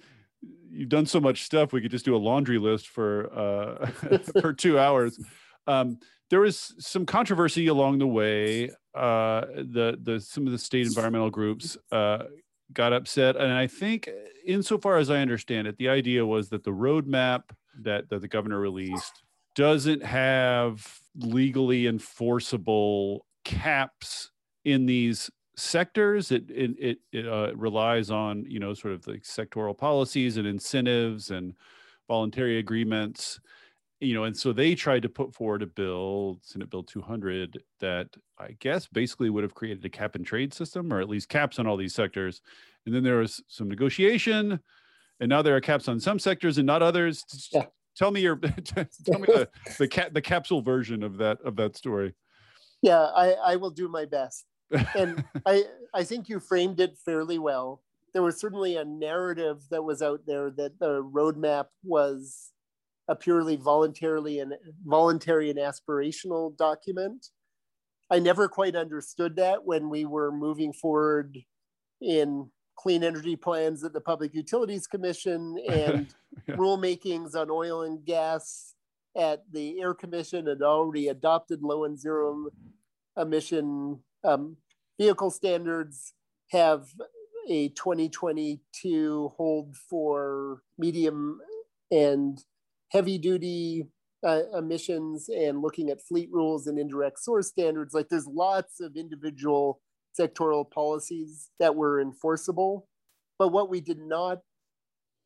[0.70, 1.72] you've done so much stuff.
[1.72, 5.18] We could just do a laundry list for uh, for two hours.
[5.66, 5.98] Um,
[6.30, 8.70] there was some controversy along the way.
[8.94, 12.24] Uh, the the some of the state environmental groups uh,
[12.72, 14.08] got upset, and I think,
[14.46, 17.44] insofar as I understand it, the idea was that the roadmap
[17.80, 19.22] that that the governor released
[19.54, 24.30] doesn't have legally enforceable caps
[24.72, 26.32] in these sectors.
[26.32, 30.46] It it it, it uh, relies on you know sort of like sectoral policies and
[30.46, 31.54] incentives and
[32.08, 33.40] voluntary agreements
[34.00, 38.08] you know, and so they tried to put forward a bill, Senate Bill 200, that
[38.38, 41.58] I guess basically would have created a cap and trade system, or at least caps
[41.58, 42.40] on all these sectors.
[42.86, 44.60] And then there was some negotiation,
[45.20, 47.24] and now there are caps on some sectors and not others.
[47.52, 47.66] Yeah.
[47.96, 49.48] Tell me your, tell me the
[49.78, 52.14] the, cap, the capsule version of that of that story.
[52.80, 55.64] Yeah, I, I will do my best, and I
[55.94, 57.82] I think you framed it fairly well.
[58.12, 62.52] There was certainly a narrative that was out there that the roadmap was
[63.08, 64.54] a purely voluntarily and
[64.84, 67.28] voluntary and aspirational document.
[68.10, 71.38] I never quite understood that when we were moving forward
[72.00, 76.14] in clean energy plans at the Public Utilities Commission and
[76.46, 76.56] yeah.
[76.56, 78.74] rulemakings on oil and gas
[79.16, 82.48] at the Air Commission had already adopted low and zero
[83.16, 84.56] emission um,
[85.00, 86.14] vehicle standards,
[86.50, 86.88] have
[87.48, 91.40] a 2022 hold for medium
[91.90, 92.44] and
[92.90, 93.86] heavy duty
[94.26, 97.94] uh, emissions and looking at fleet rules and indirect source standards.
[97.94, 99.80] Like there's lots of individual
[100.18, 102.88] sectoral policies that were enforceable.
[103.38, 104.38] But what we did not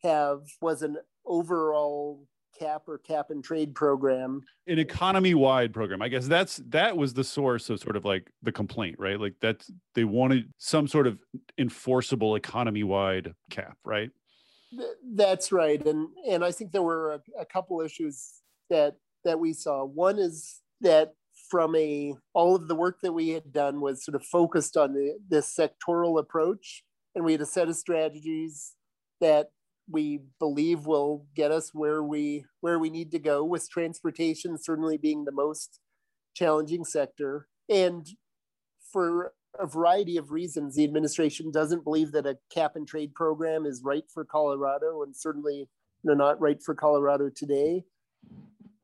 [0.02, 2.26] have was an overall
[2.62, 4.42] cap or cap and trade program.
[4.66, 6.02] An economy wide program.
[6.02, 9.18] I guess that's that was the source of sort of like the complaint right?
[9.18, 11.18] Like that's they wanted some sort of
[11.58, 14.10] enforceable economy wide cap right?
[15.14, 18.40] That's right, and and I think there were a, a couple issues
[18.70, 19.84] that that we saw.
[19.84, 21.12] One is that
[21.50, 24.94] from a all of the work that we had done was sort of focused on
[24.94, 26.84] the, this sectoral approach,
[27.14, 28.72] and we had a set of strategies
[29.20, 29.50] that
[29.90, 34.96] we believe will get us where we where we need to go with transportation certainly
[34.96, 35.80] being the most
[36.34, 38.06] challenging sector and
[38.92, 43.66] for a variety of reasons, the administration doesn't believe that a cap and trade program
[43.66, 45.68] is right for Colorado, and certainly
[46.02, 47.84] you not right for Colorado today.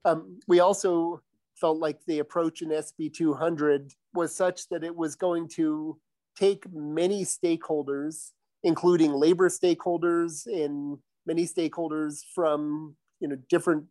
[0.05, 1.23] Um, we also
[1.57, 5.99] felt like the approach in SB 200 was such that it was going to
[6.37, 8.31] take many stakeholders,
[8.63, 13.85] including labor stakeholders and many stakeholders from you know different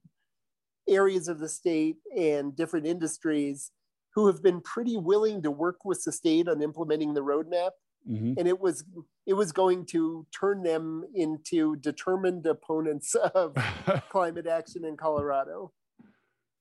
[0.88, 3.72] areas of the state and different industries
[4.14, 7.72] who have been pretty willing to work with the state on implementing the roadmap.
[8.10, 8.34] Mm-hmm.
[8.38, 8.84] And it was
[9.26, 13.56] it was going to turn them into determined opponents of
[14.10, 15.72] climate action in Colorado.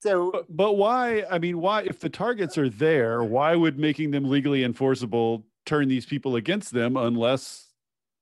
[0.02, 1.24] So, but, but, why?
[1.30, 1.82] I mean, why?
[1.82, 6.72] If the targets are there, why would making them legally enforceable turn these people against
[6.72, 7.65] them unless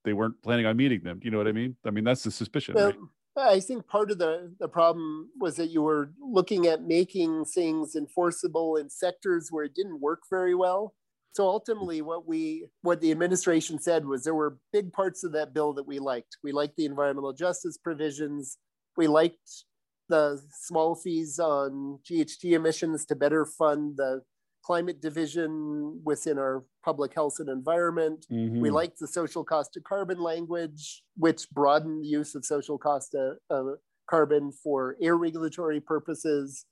[0.05, 1.19] they weren't planning on meeting them?
[1.19, 1.77] Do you know what I mean?
[1.85, 2.75] I mean, that's the suspicion.
[2.75, 2.97] Well, right?
[3.37, 7.97] I think part of the, the problem was that you were looking at making things
[7.97, 10.95] enforceable in sectors where it didn't work very well.
[11.33, 15.53] So ultimately, what we what the administration said was there were big parts of that
[15.53, 16.37] bill that we liked.
[16.45, 18.57] We liked the environmental justice provisions.
[18.97, 19.65] We liked
[20.09, 24.23] the small fees on GHG emissions to better fund the
[24.65, 28.27] climate division within our public health and environment.
[28.33, 28.61] Mm-hmm.
[28.61, 33.15] We like the social cost of carbon language, which broadened the use of social cost
[33.15, 33.79] of, of
[34.09, 36.65] carbon for air regulatory purposes.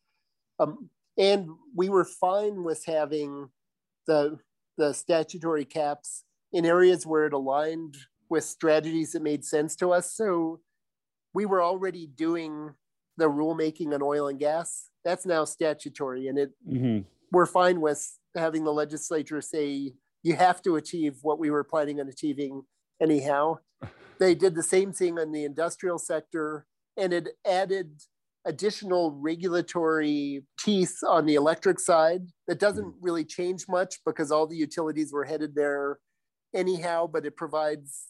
[0.59, 0.89] Um,
[1.19, 3.51] and we were fine with having
[4.07, 4.39] the,
[4.79, 7.97] the statutory caps in areas where it aligned
[8.31, 10.15] with strategies that made sense to us.
[10.15, 10.61] So
[11.35, 12.75] we were already doing
[13.19, 14.89] the rulemaking on oil and gas.
[15.05, 17.01] That's now statutory, and it mm-hmm.
[17.33, 21.99] We're fine with having the legislature say you have to achieve what we were planning
[21.99, 22.63] on achieving
[23.01, 23.59] anyhow.
[24.21, 28.03] they did the same thing in the industrial sector, and it added
[28.45, 33.05] additional regulatory teeth on the electric side that doesn't mm-hmm.
[33.05, 36.01] really change much because all the utilities were headed there
[36.53, 38.09] anyhow but it provides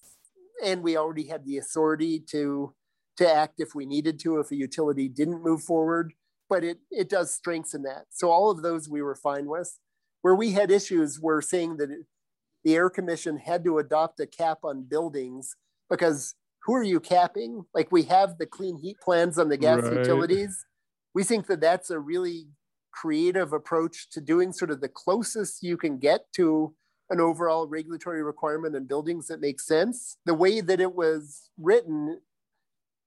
[0.64, 2.72] and we already had the authority to
[3.18, 6.14] to act if we needed to if a utility didn't move forward
[6.52, 9.78] but it it does strengthen that so all of those we were fine with
[10.20, 11.88] where we had issues were saying that
[12.62, 15.56] the air commission had to adopt a cap on buildings
[15.88, 16.34] because
[16.64, 19.94] who are you capping like we have the clean heat plans on the gas right.
[19.94, 20.66] utilities
[21.14, 22.48] we think that that's a really
[22.92, 26.74] creative approach to doing sort of the closest you can get to
[27.08, 30.16] an overall regulatory requirement in buildings that makes sense.
[30.24, 32.20] The way that it was written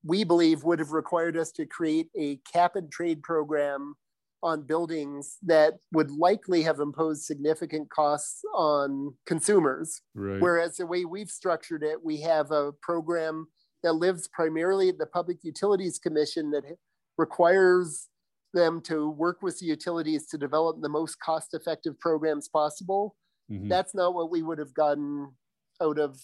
[0.05, 3.95] we believe would have required us to create a cap and trade program
[4.43, 10.01] on buildings that would likely have imposed significant costs on consumers.
[10.13, 10.39] Right.
[10.39, 13.47] Whereas the way we've structured it, we have a program
[13.81, 16.63] that lives primarily at the Public Utilities Commission that
[17.17, 18.09] requires
[18.53, 23.15] them to work with the utilities to develop the most cost effective programs possible.
[23.51, 23.69] Mm-hmm.
[23.69, 25.31] That's not what we would have gotten
[25.81, 26.19] out of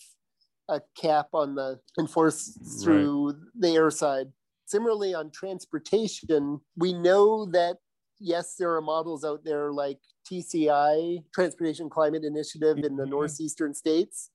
[0.72, 3.36] a cap on the enforced through right.
[3.60, 4.28] the air side.
[4.66, 7.78] Similarly, on transportation, we know that
[8.20, 10.00] yes, there are models out there like
[10.32, 13.12] TCI, Transportation Climate Initiative in the mm-hmm.
[13.12, 14.30] northeastern states.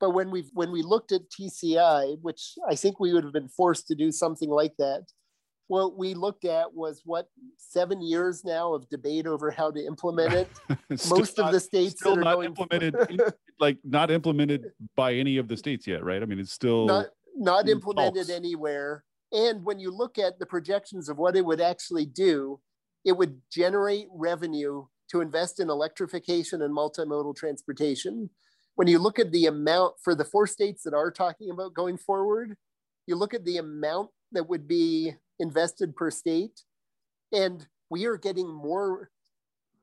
[0.00, 3.48] But when we when we looked at TCI, which I think we would have been
[3.48, 5.04] forced to do something like that,
[5.68, 10.32] what we looked at was what seven years now of debate over how to implement
[10.34, 10.48] it.
[11.08, 12.94] Most of the states still that are not implemented,
[13.60, 16.22] like not implemented by any of the states yet, right?
[16.22, 17.06] I mean, it's still not
[17.36, 19.04] not implemented anywhere.
[19.32, 22.60] And when you look at the projections of what it would actually do,
[23.04, 28.30] it would generate revenue to invest in electrification and multimodal transportation.
[28.74, 31.98] When you look at the amount for the four states that are talking about going
[31.98, 32.56] forward,
[33.06, 36.62] you look at the amount that would be invested per state.
[37.32, 39.10] And we are getting more,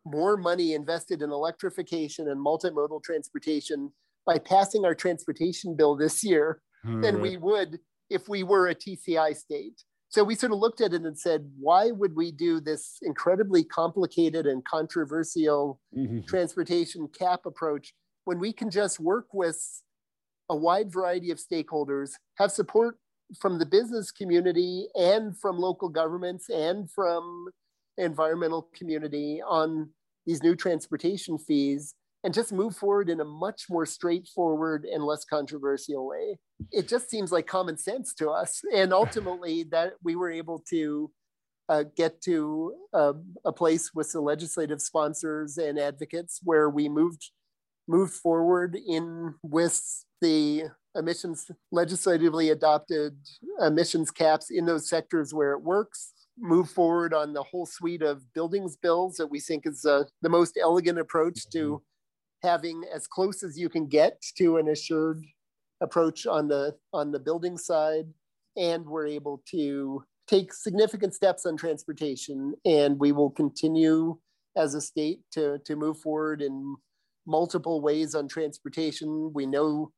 [0.06, 3.92] more money invested in electrification and multimodal transportation
[4.26, 7.22] by passing our transportation bill this year All than right.
[7.22, 9.84] we would if we were a TCI state.
[10.10, 13.64] So we sort of looked at it and said, why would we do this incredibly
[13.64, 16.22] complicated and controversial mm-hmm.
[16.22, 17.94] transportation cap approach
[18.26, 19.62] when we can just work with
[20.50, 22.98] a wide variety of stakeholders, have support
[23.40, 27.48] from the business community and from local governments and from
[28.00, 29.90] environmental community on
[30.26, 35.24] these new transportation fees and just move forward in a much more straightforward and less
[35.24, 36.38] controversial way.
[36.72, 38.62] It just seems like common sense to us.
[38.76, 41.10] And ultimately, that we were able to
[41.70, 43.14] uh, get to uh,
[43.46, 47.32] a place with the legislative sponsors and advocates where we moved
[47.88, 49.82] moved forward in with
[50.22, 50.64] the
[50.96, 53.18] emissions legislatively adopted
[53.62, 58.22] emissions caps in those sectors where it works move forward on the whole suite of
[58.34, 62.48] buildings bills that we think is uh, the most elegant approach to mm-hmm.
[62.48, 65.24] having as close as you can get to an assured
[65.82, 68.06] approach on the on the building side
[68.58, 74.18] and we're able to take significant steps on transportation and we will continue
[74.58, 76.76] as a state to, to move forward in
[77.26, 79.92] multiple ways on transportation we know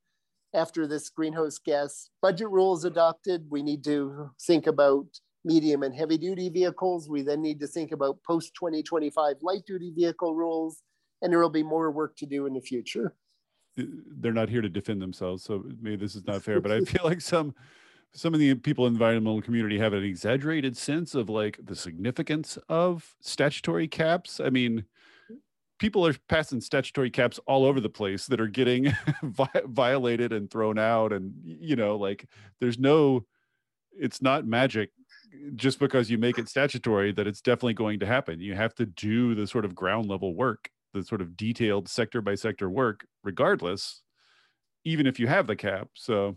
[0.54, 5.06] after this greenhouse gas budget rule is adopted, we need to think about
[5.44, 7.08] medium and heavy duty vehicles.
[7.08, 10.82] We then need to think about post 2025 light duty vehicle rules,
[11.20, 13.14] and there will be more work to do in the future.
[13.76, 17.04] They're not here to defend themselves, so maybe this is not fair, but I feel
[17.04, 17.54] like some
[18.14, 21.74] some of the people in the environmental community have an exaggerated sense of like the
[21.74, 24.38] significance of statutory caps.
[24.38, 24.84] I mean,
[25.78, 28.94] people are passing statutory caps all over the place that are getting
[29.66, 32.26] violated and thrown out and you know like
[32.60, 33.24] there's no
[33.98, 34.90] it's not magic
[35.54, 38.40] just because you make it statutory that it's definitely going to happen.
[38.40, 42.20] You have to do the sort of ground level work the sort of detailed sector
[42.20, 44.02] by sector work regardless
[44.84, 45.88] even if you have the cap.
[45.94, 46.36] So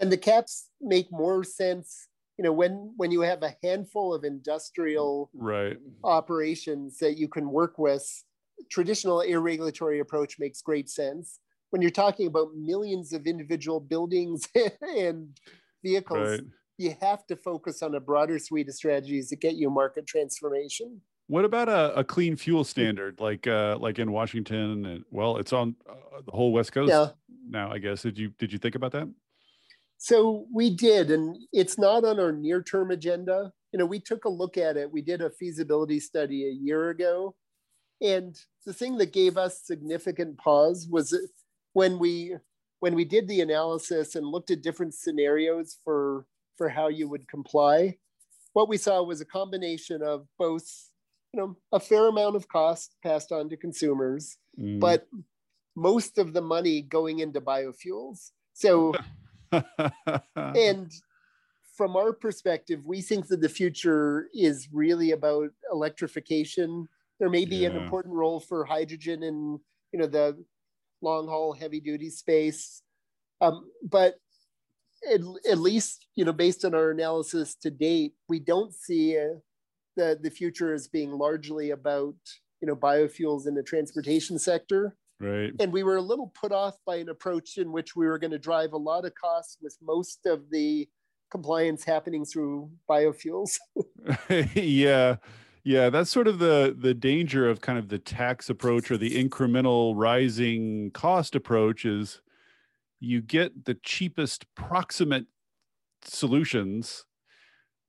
[0.00, 2.08] and the caps make more sense
[2.38, 5.76] you know when when you have a handful of industrial right.
[6.04, 8.24] operations that you can work with
[8.70, 11.40] traditional air regulatory approach makes great sense.
[11.70, 14.48] When you're talking about millions of individual buildings
[14.96, 15.38] and
[15.84, 16.40] vehicles right.
[16.78, 21.00] You have to focus on a broader suite of strategies that get you market transformation
[21.28, 24.86] what about a, a clean fuel standard like uh, like in Washington?
[24.86, 27.08] And, well, it's on uh, the whole West Coast yeah.
[27.48, 27.70] now.
[27.70, 29.12] I guess did you did you think about that?
[29.98, 33.52] So we did, and it's not on our near term agenda.
[33.72, 34.90] You know, we took a look at it.
[34.90, 37.34] We did a feasibility study a year ago,
[38.00, 38.34] and
[38.64, 41.14] the thing that gave us significant pause was
[41.74, 42.36] when we
[42.80, 46.24] when we did the analysis and looked at different scenarios for
[46.58, 47.96] for how you would comply.
[48.52, 50.68] What we saw was a combination of both
[51.32, 54.80] you know a fair amount of cost passed on to consumers mm.
[54.80, 55.06] but
[55.76, 58.94] most of the money going into biofuels so
[60.36, 60.92] and
[61.76, 66.88] from our perspective we think that the future is really about electrification
[67.20, 67.68] there may be yeah.
[67.68, 69.60] an important role for hydrogen in
[69.92, 70.36] you know the
[71.02, 72.82] long haul heavy duty space
[73.40, 74.14] um, but
[75.12, 75.20] at,
[75.50, 79.34] at, least you know based on our analysis to date we don't see a,
[79.96, 82.14] the the future as being largely about
[82.60, 84.96] you know biofuels in the transportation sector.
[85.20, 85.52] Right.
[85.58, 88.30] And we were a little put off by an approach in which we were going
[88.30, 90.88] to drive a lot of costs with most of the
[91.28, 93.58] compliance happening through biofuels.
[94.54, 95.16] Yeah.
[95.64, 99.22] Yeah that's sort of the the danger of kind of the tax approach or the
[99.22, 102.22] incremental rising cost approach is
[103.00, 105.26] you get the cheapest proximate
[106.02, 107.04] solutions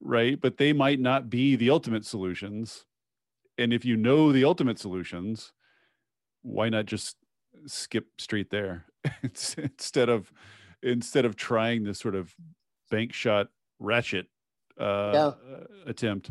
[0.00, 0.40] right?
[0.40, 2.84] But they might not be the ultimate solutions.
[3.58, 5.52] And if you know the ultimate solutions,
[6.42, 7.16] why not just
[7.66, 8.86] skip straight there
[9.22, 10.32] instead of
[10.82, 12.34] instead of trying this sort of
[12.90, 14.26] bank shot ratchet
[14.78, 15.60] uh, yeah.
[15.86, 16.30] attempt?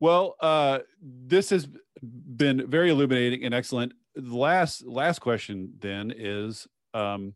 [0.00, 1.68] Well, uh, this has
[2.02, 3.92] been very illuminating and excellent.
[4.16, 7.34] The last last question then is, um,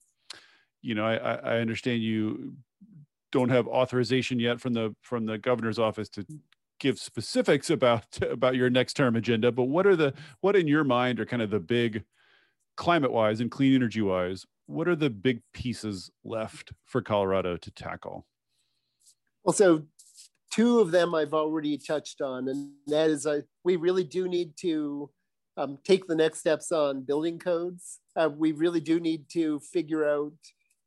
[0.83, 2.55] you know, I, I understand you
[3.33, 6.25] don't have authorization yet from the from the governor's office to
[6.79, 10.85] give specifics about about your next term agenda but what are the what in your
[10.85, 12.03] mind are kind of the big
[12.77, 17.71] climate wise and clean energy wise what are the big pieces left for colorado to
[17.73, 18.27] tackle?
[19.45, 19.83] Well so
[20.51, 24.57] two of them i've already touched on and that is uh, we really do need
[24.57, 25.11] to
[25.57, 28.01] um, take the next steps on building codes.
[28.17, 30.33] Uh, we really do need to figure out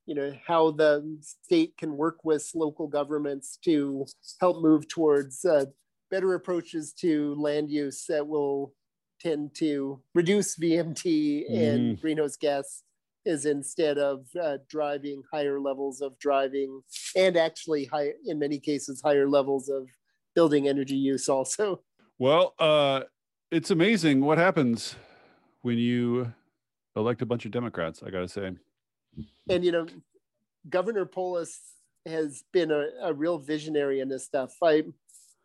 [0.06, 4.06] you know how the state can work with local governments to
[4.40, 5.66] help move towards uh,
[6.12, 8.74] better approaches to land use that will
[9.20, 12.02] tend to reduce VMT and mm.
[12.02, 12.84] greenhouse gas
[13.26, 16.82] is instead of uh, driving higher levels of driving
[17.16, 19.88] and actually high in many cases higher levels of
[20.36, 21.80] building energy use also
[22.20, 23.02] well uh,
[23.52, 24.96] it's amazing what happens
[25.62, 26.34] when you
[26.96, 28.52] elect a bunch of democrats i gotta say
[29.50, 29.88] and you know,
[30.70, 31.60] Governor Polis
[32.06, 34.54] has been a, a real visionary in this stuff.
[34.62, 34.84] I,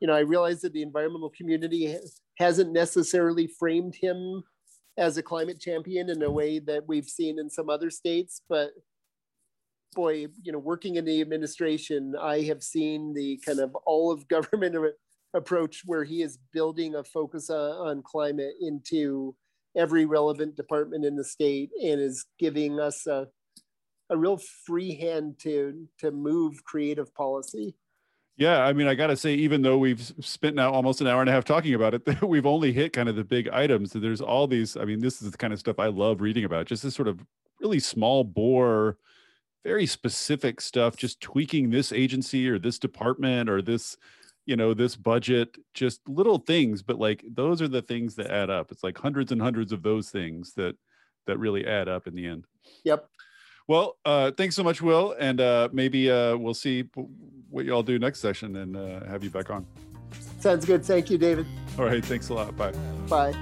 [0.00, 1.96] you know, I realize that the environmental community
[2.38, 4.42] hasn't necessarily framed him
[4.96, 8.70] as a climate champion in a way that we've seen in some other states, but
[9.94, 14.28] boy, you know, working in the administration, I have seen the kind of all of
[14.28, 14.76] government
[15.34, 19.34] approach where he is building a focus on climate into
[19.76, 23.28] every relevant department in the state and is giving us a
[24.10, 27.74] a real free hand to to move creative policy.
[28.38, 31.20] Yeah, I mean, I got to say, even though we've spent now almost an hour
[31.20, 33.90] and a half talking about it, we've only hit kind of the big items.
[33.90, 34.76] So there's all these.
[34.76, 36.66] I mean, this is the kind of stuff I love reading about.
[36.66, 37.20] Just this sort of
[37.60, 38.96] really small bore,
[39.64, 40.96] very specific stuff.
[40.96, 43.96] Just tweaking this agency or this department or this,
[44.46, 45.58] you know, this budget.
[45.74, 48.70] Just little things, but like those are the things that add up.
[48.70, 50.76] It's like hundreds and hundreds of those things that
[51.26, 52.44] that really add up in the end.
[52.84, 53.08] Yep.
[53.68, 56.88] Well, uh, thanks so much, Will, and uh, maybe uh, we'll see
[57.50, 59.66] what you all do next session and uh, have you back on.
[60.40, 60.84] Sounds good.
[60.84, 61.46] Thank you, David.
[61.78, 62.04] All right.
[62.04, 62.56] Thanks a lot.
[62.56, 62.72] Bye.
[63.08, 63.34] Bye.